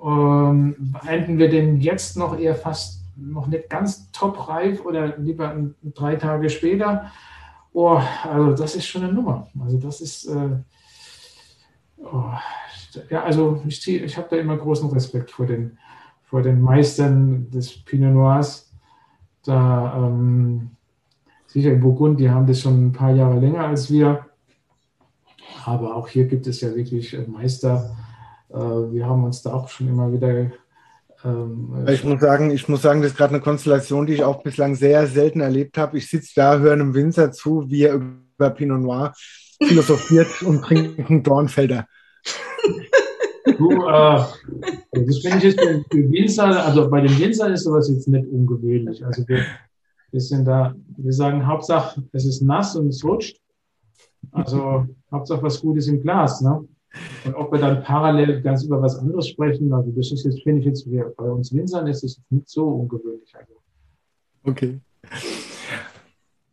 [0.04, 0.76] Ähm,
[1.38, 6.50] wir den jetzt noch eher fast noch nicht ganz top reif oder lieber drei Tage
[6.50, 7.12] später?
[7.74, 9.48] Oh, also das ist schon eine Nummer.
[9.60, 10.58] Also das ist, äh,
[12.04, 12.32] oh,
[13.10, 15.78] ja, also ich, ich habe da immer großen Respekt vor den,
[16.28, 18.72] vor den Meistern des Pinot Noirs.
[19.44, 20.72] Da ähm,
[21.48, 24.26] sicher in Burgund, die haben das schon ein paar Jahre länger als wir.
[25.66, 27.96] Aber auch hier gibt es ja wirklich äh, Meister.
[28.50, 30.52] Äh, wir haben uns da auch schon immer wieder.
[31.24, 34.44] Ähm, ich muss sagen, ich muss sagen, das ist gerade eine Konstellation, die ich auch
[34.44, 35.98] bislang sehr selten erlebt habe.
[35.98, 39.14] Ich sitze da, höre einem Winzer zu, wie er über Pinot Noir
[39.64, 41.88] philosophiert und trinkt einen Dornfelder.
[43.58, 44.24] Du, äh,
[44.92, 48.28] das finde ich jetzt bei den Winzern, also bei den Winzern ist sowas jetzt nicht
[48.28, 49.06] ungewöhnlich.
[49.06, 49.44] Also wir,
[50.12, 53.42] Wir sind da, wir sagen Hauptsache, es ist nass und es rutscht.
[54.32, 56.42] Also Hauptsache was Gutes im Glas.
[56.42, 56.66] Ne?
[57.26, 60.62] Und ob wir dann parallel ganz über was anderes sprechen, also das ist jetzt, finde
[60.62, 63.36] ich jetzt, bei uns Winzern ist es nicht so ungewöhnlich.
[63.36, 63.54] Also.
[64.44, 64.80] Okay.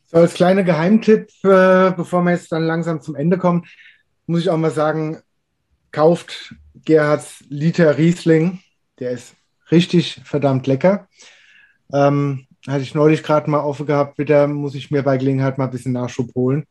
[0.07, 3.65] So, als kleiner Geheimtipp, äh, bevor wir jetzt dann langsam zum Ende kommen,
[4.27, 5.23] muss ich auch mal sagen,
[5.93, 8.61] kauft Gerhards Liter Riesling.
[8.99, 9.35] Der ist
[9.70, 11.09] richtig verdammt lecker.
[11.93, 15.64] Ähm, hatte ich neulich gerade mal offen gehabt, wieder muss ich mir bei Gelegenheit mal
[15.64, 16.64] ein bisschen Nachschub holen.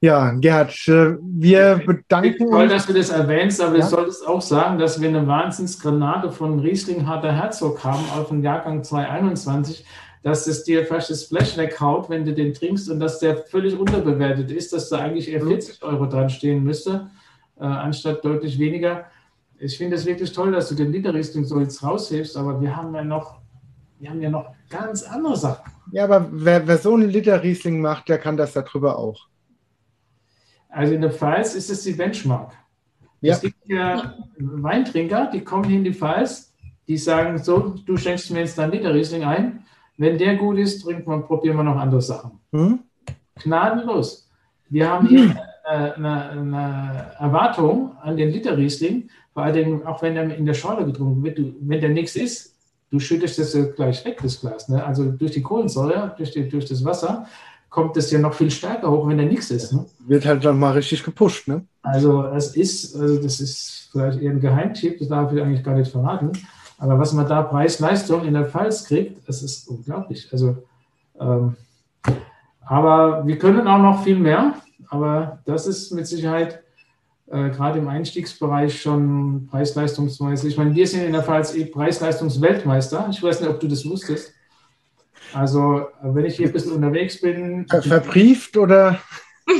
[0.00, 2.50] Ja, Gerhard, äh, wir bedanken uns.
[2.50, 3.84] Toll, dass du das erwähnst, aber ja?
[3.84, 8.42] du solltest auch sagen, dass wir eine Wahnsinnsgranate von Riesling Harter Herzog haben, auf dem
[8.42, 9.84] Jahrgang 2021,
[10.24, 13.78] dass es dir fast das Flash weghaut, wenn du den trinkst und dass der völlig
[13.78, 17.08] unterbewertet ist, dass da eigentlich eher 40 Euro dran stehen müsste,
[17.62, 19.04] äh, anstatt deutlich weniger.
[19.58, 22.74] Ich finde es wirklich toll, dass du den Liter Riesling so jetzt raushebst, aber wir
[22.74, 23.38] haben ja noch,
[24.00, 25.70] wir haben ja noch ganz andere Sachen.
[25.92, 29.28] Ja, aber wer, wer so einen Liter Riesling macht, der kann das darüber auch.
[30.68, 32.52] Also in der Pfalz ist es die Benchmark.
[33.20, 33.34] Ja.
[33.34, 36.52] Es gibt ja Weintrinker, die kommen hier in die Pfalz,
[36.88, 39.64] die sagen so, du schenkst mir jetzt dein Liter Riesling ein.
[39.96, 42.40] Wenn der gut ist, trinken wir, probieren wir noch andere Sachen.
[42.50, 42.80] Hm?
[43.36, 44.28] Gnadenlos.
[44.68, 50.16] Wir haben hier eine, eine, eine, Erwartung an den Liter Riesling, vor allem auch wenn
[50.16, 52.54] er in der Schorle getrunken wird, du, wenn der nichts ist,
[52.90, 54.68] du schüttest das gleich weg, das Glas.
[54.68, 54.84] Ne?
[54.84, 57.26] Also durch die Kohlensäure, durch, die, durch das Wasser,
[57.72, 59.72] kommt es ja noch viel stärker hoch, wenn da nichts ist.
[59.72, 59.86] Ne?
[60.00, 61.64] Wird halt dann mal richtig gepusht, ne?
[61.80, 65.74] Also es ist, also das ist vielleicht eher ein Geheimtipp, das darf ich eigentlich gar
[65.74, 66.32] nicht verraten.
[66.78, 70.28] Aber was man da Preis-Leistung in der Pfalz kriegt, das ist unglaublich.
[70.32, 70.58] Also,
[71.18, 71.56] ähm,
[72.64, 74.54] aber wir können auch noch viel mehr.
[74.92, 76.62] Aber das ist mit Sicherheit
[77.26, 80.50] äh, gerade im Einstiegsbereich schon preis-leistungsmäßig.
[80.50, 83.08] Ich meine, wir sind in der Pfalz eh Preis-Leistungs-Weltmeister.
[83.10, 84.34] Ich weiß nicht, ob du das wusstest.
[85.32, 87.66] Also, wenn ich hier ein bisschen unterwegs bin.
[87.68, 88.98] Verbrieft oder?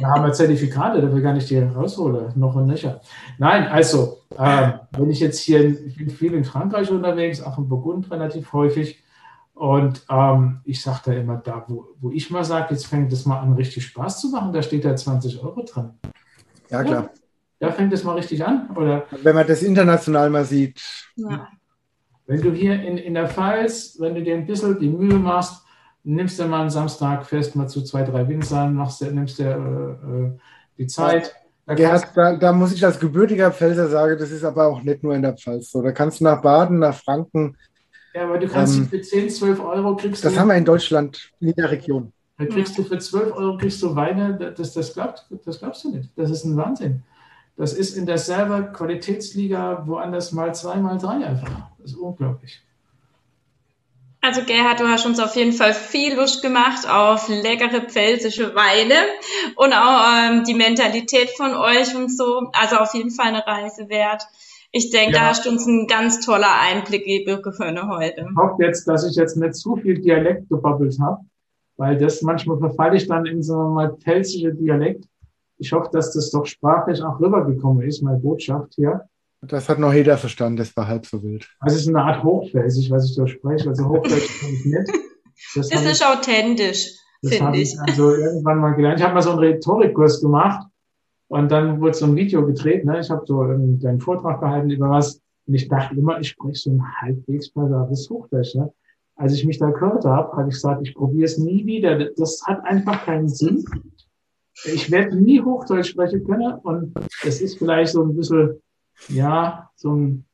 [0.00, 3.00] Da haben wir Zertifikate, dafür gar nicht die raushole, noch und nöcher.
[3.38, 7.68] Nein, also, äh, wenn ich jetzt hier, ich bin viel in Frankreich unterwegs, auch in
[7.68, 9.02] Burgund relativ häufig.
[9.54, 13.24] Und ähm, ich sage da immer, da wo, wo ich mal sage, jetzt fängt es
[13.24, 15.98] mal an, richtig Spaß zu machen, da steht da 20 Euro dran.
[16.70, 17.10] Ja, klar.
[17.60, 18.68] Da fängt es mal richtig an.
[18.76, 19.04] Oder?
[19.22, 20.82] Wenn man das international mal sieht.
[21.16, 21.48] Ja.
[22.26, 25.62] Wenn du hier in, in der Pfalz, wenn du dir ein bisschen die Mühe machst,
[26.02, 30.10] nimmst du mal einen Samstag fest, mal zu zwei, drei Winzern, machst, nimmst dir äh,
[30.10, 30.32] äh,
[30.78, 31.34] die Zeit.
[31.66, 35.02] Da, ja, da, da, muss ich als gebürtiger Pfälzer sagen, das ist aber auch nicht
[35.02, 35.80] nur in der Pfalz so.
[35.80, 37.56] Da kannst du nach Baden, nach Franken.
[38.14, 40.64] Ja, aber du kannst ähm, für 10, 12 Euro kriegst Das du, haben wir in
[40.64, 42.12] Deutschland, in der Region.
[42.38, 45.90] Da kriegst du für 12 Euro kriegst du Weine, das, das, glaubst, das glaubst du
[45.90, 46.10] nicht.
[46.16, 47.02] Das ist ein Wahnsinn.
[47.56, 51.50] Das ist in derselben Qualitätsliga woanders mal zwei, mal drei einfach.
[51.78, 52.60] Das ist unglaublich.
[54.20, 58.94] Also Gerhard, du hast uns auf jeden Fall viel Lust gemacht auf leckere pfälzische Weine
[59.56, 62.48] und auch ähm, die Mentalität von euch und so.
[62.54, 64.22] Also auf jeden Fall eine Reise wert.
[64.76, 65.20] Ich denke, ja.
[65.20, 68.26] da hast du uns einen ganz toller Einblick geben können heute.
[68.28, 71.20] Ich hoffe jetzt, dass ich jetzt nicht zu viel Dialekt gebabbelt habe,
[71.76, 75.04] weil das manchmal verfalle ich dann in so mal pfälzische Dialekt.
[75.58, 79.02] Ich hoffe, dass das doch sprachlich auch rübergekommen ist, meine Botschaft hier.
[79.42, 81.48] Das hat noch jeder verstanden, das war halb so wild.
[81.60, 83.68] Also es ist eine Art Hochpfälzisch, was ich da spreche.
[83.68, 84.90] Also Hochpfälzisch kann ich nicht.
[85.54, 86.90] Das, das ist ich, authentisch,
[87.24, 87.78] finde ich.
[87.78, 88.98] Also irgendwann mal gelernt.
[88.98, 90.66] Ich habe mal so einen Rhetorikkurs gemacht
[91.34, 92.84] und dann wurde so ein Video gedreht.
[92.84, 93.00] Ne?
[93.00, 96.54] Ich habe so einen kleinen Vortrag gehalten über was und ich dachte immer, ich spreche
[96.54, 98.54] so ein halbwegs breites Hochdeutsch.
[98.54, 98.72] Ne?
[99.16, 102.08] Als ich mich da gehört habe, habe ich gesagt, ich probiere es nie wieder.
[102.16, 103.64] Das hat einfach keinen Sinn.
[104.64, 106.94] Ich werde nie Hochdeutsch sprechen können und
[107.24, 108.62] es ist vielleicht so ein bisschen
[109.08, 110.24] ja, so ein,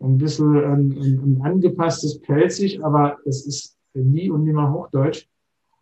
[0.00, 5.28] ein bisschen ein, ein, ein angepasstes Pelzig, aber es ist nie und nimmer Hochdeutsch.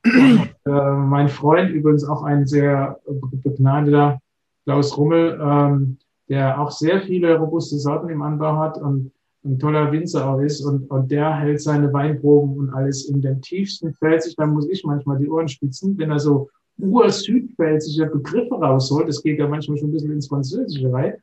[0.05, 3.01] Und, äh, mein Freund, übrigens auch ein sehr
[3.43, 4.20] begnadeter
[4.65, 9.12] Klaus Rummel, ähm, der auch sehr viele robuste Sorten im Anbau hat und
[9.45, 13.41] ein toller Winzer auch ist und, und der hält seine Weinproben und alles in den
[13.41, 19.09] tiefsten Pfälzig, da muss ich manchmal die Ohren spitzen, wenn er so ur-südpfälzische Begriffe rausholt,
[19.09, 21.15] das geht ja manchmal schon ein bisschen ins Französische rein,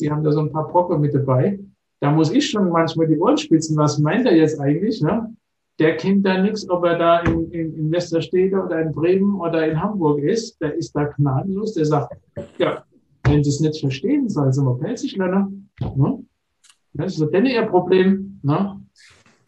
[0.00, 1.58] die haben da so ein paar Brocken mit dabei.
[2.00, 3.76] Da muss ich schon manchmal die Ohren spitzen.
[3.76, 5.00] Was meint er jetzt eigentlich?
[5.00, 5.34] Ne?
[5.78, 9.66] Der kennt da nichts, ob er da in, in, in Westerstede oder in Bremen oder
[9.68, 10.58] in Hamburg ist.
[10.60, 11.74] Der ist da gnadenlos.
[11.74, 12.16] Der sagt,
[12.58, 12.84] ja,
[13.24, 15.70] wenn sie es nicht verstehen, sollen sie mal pelzig lernen.
[15.80, 16.24] Ne?
[16.94, 18.40] Das ist so denn ihr Problem.
[18.42, 18.80] Ne?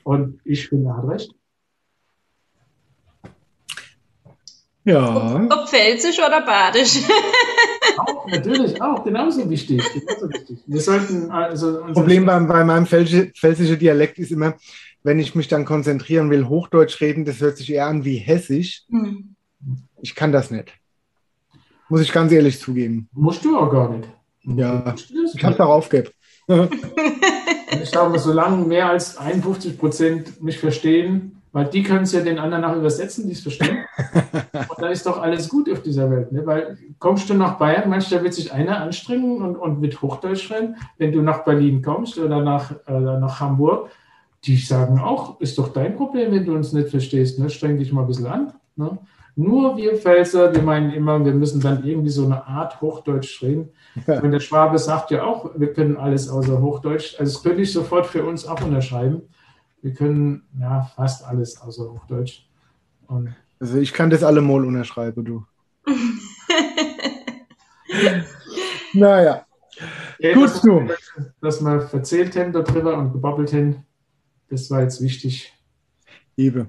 [0.05, 1.35] Und ich finde, er hat recht.
[4.85, 5.37] Ja.
[5.37, 7.03] Ob, ob Pfälzisch oder Badisch.
[7.99, 9.83] auch, natürlich, auch, genauso wichtig.
[9.93, 10.59] Genauso wichtig.
[10.67, 14.55] Wir sollten also Problem bei, bei meinem pfälzischen Dialekt ist immer,
[15.09, 18.83] wenn ich mich dann konzentrieren will, Hochdeutsch reden, das hört sich eher an wie Hessisch.
[18.89, 19.37] Mhm.
[20.03, 20.71] Ich kann das nicht.
[21.89, 23.09] Muss ich ganz ehrlich zugeben.
[23.13, 24.07] Musst du auch gar nicht.
[24.45, 24.95] Ja,
[25.35, 26.13] ich habe darauf aufgegeben.
[27.83, 32.39] ich glaube, solange mehr als 51 Prozent mich verstehen, weil die können es ja den
[32.39, 33.79] anderen auch übersetzen, die es verstehen.
[34.53, 36.33] und dann ist doch alles gut auf dieser Welt.
[36.33, 36.45] Ne?
[36.45, 40.77] Weil kommst du nach Bayern, manchmal wird sich einer anstrengen und, und mit Hochdeutsch schreiben.
[40.99, 43.89] Wenn du nach Berlin kommst oder nach, äh, nach Hamburg,
[44.45, 47.39] die sagen auch, ist doch dein Problem, wenn du uns nicht verstehst.
[47.39, 47.51] Ne?
[47.51, 48.53] Streng dich mal ein bisschen an.
[48.77, 48.99] Ne?
[49.35, 53.71] Nur wir Pfälzer, wir meinen immer, wir müssen dann irgendwie so eine Art Hochdeutsch reden.
[54.07, 54.21] Ja.
[54.21, 57.17] Und der Schwabe sagt ja auch, wir können alles außer Hochdeutsch.
[57.19, 59.23] Also das könnte ich sofort für uns auch unterschreiben.
[59.83, 62.47] Wir können ja fast alles außer Hochdeutsch.
[63.07, 65.45] Und also ich kann das alle mal unterschreiben, du.
[68.95, 69.45] naja.
[70.19, 70.89] Ja, Gut, dass, du.
[71.41, 73.85] Dass wir erzählt haben darüber und gebabbelt haben,
[74.49, 75.53] das war jetzt wichtig.
[76.37, 76.69] Liebe.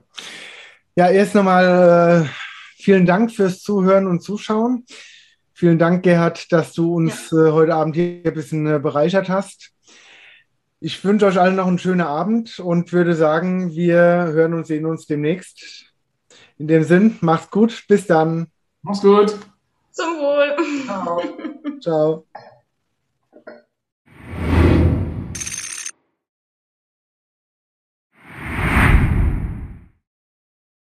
[0.95, 2.29] Ja, erst nochmal äh,
[2.77, 4.85] vielen Dank fürs Zuhören und Zuschauen.
[5.53, 7.47] Vielen Dank, Gerhard, dass du uns ja.
[7.47, 9.71] äh, heute Abend hier ein bisschen äh, bereichert hast.
[10.79, 14.85] Ich wünsche euch allen noch einen schönen Abend und würde sagen, wir hören und sehen
[14.85, 15.93] uns demnächst.
[16.57, 17.83] In dem Sinn, macht's gut.
[17.87, 18.47] Bis dann.
[18.81, 19.37] Mach's gut.
[19.91, 20.55] Zum Wohl.
[20.85, 21.21] Ciao.
[21.81, 22.25] Ciao.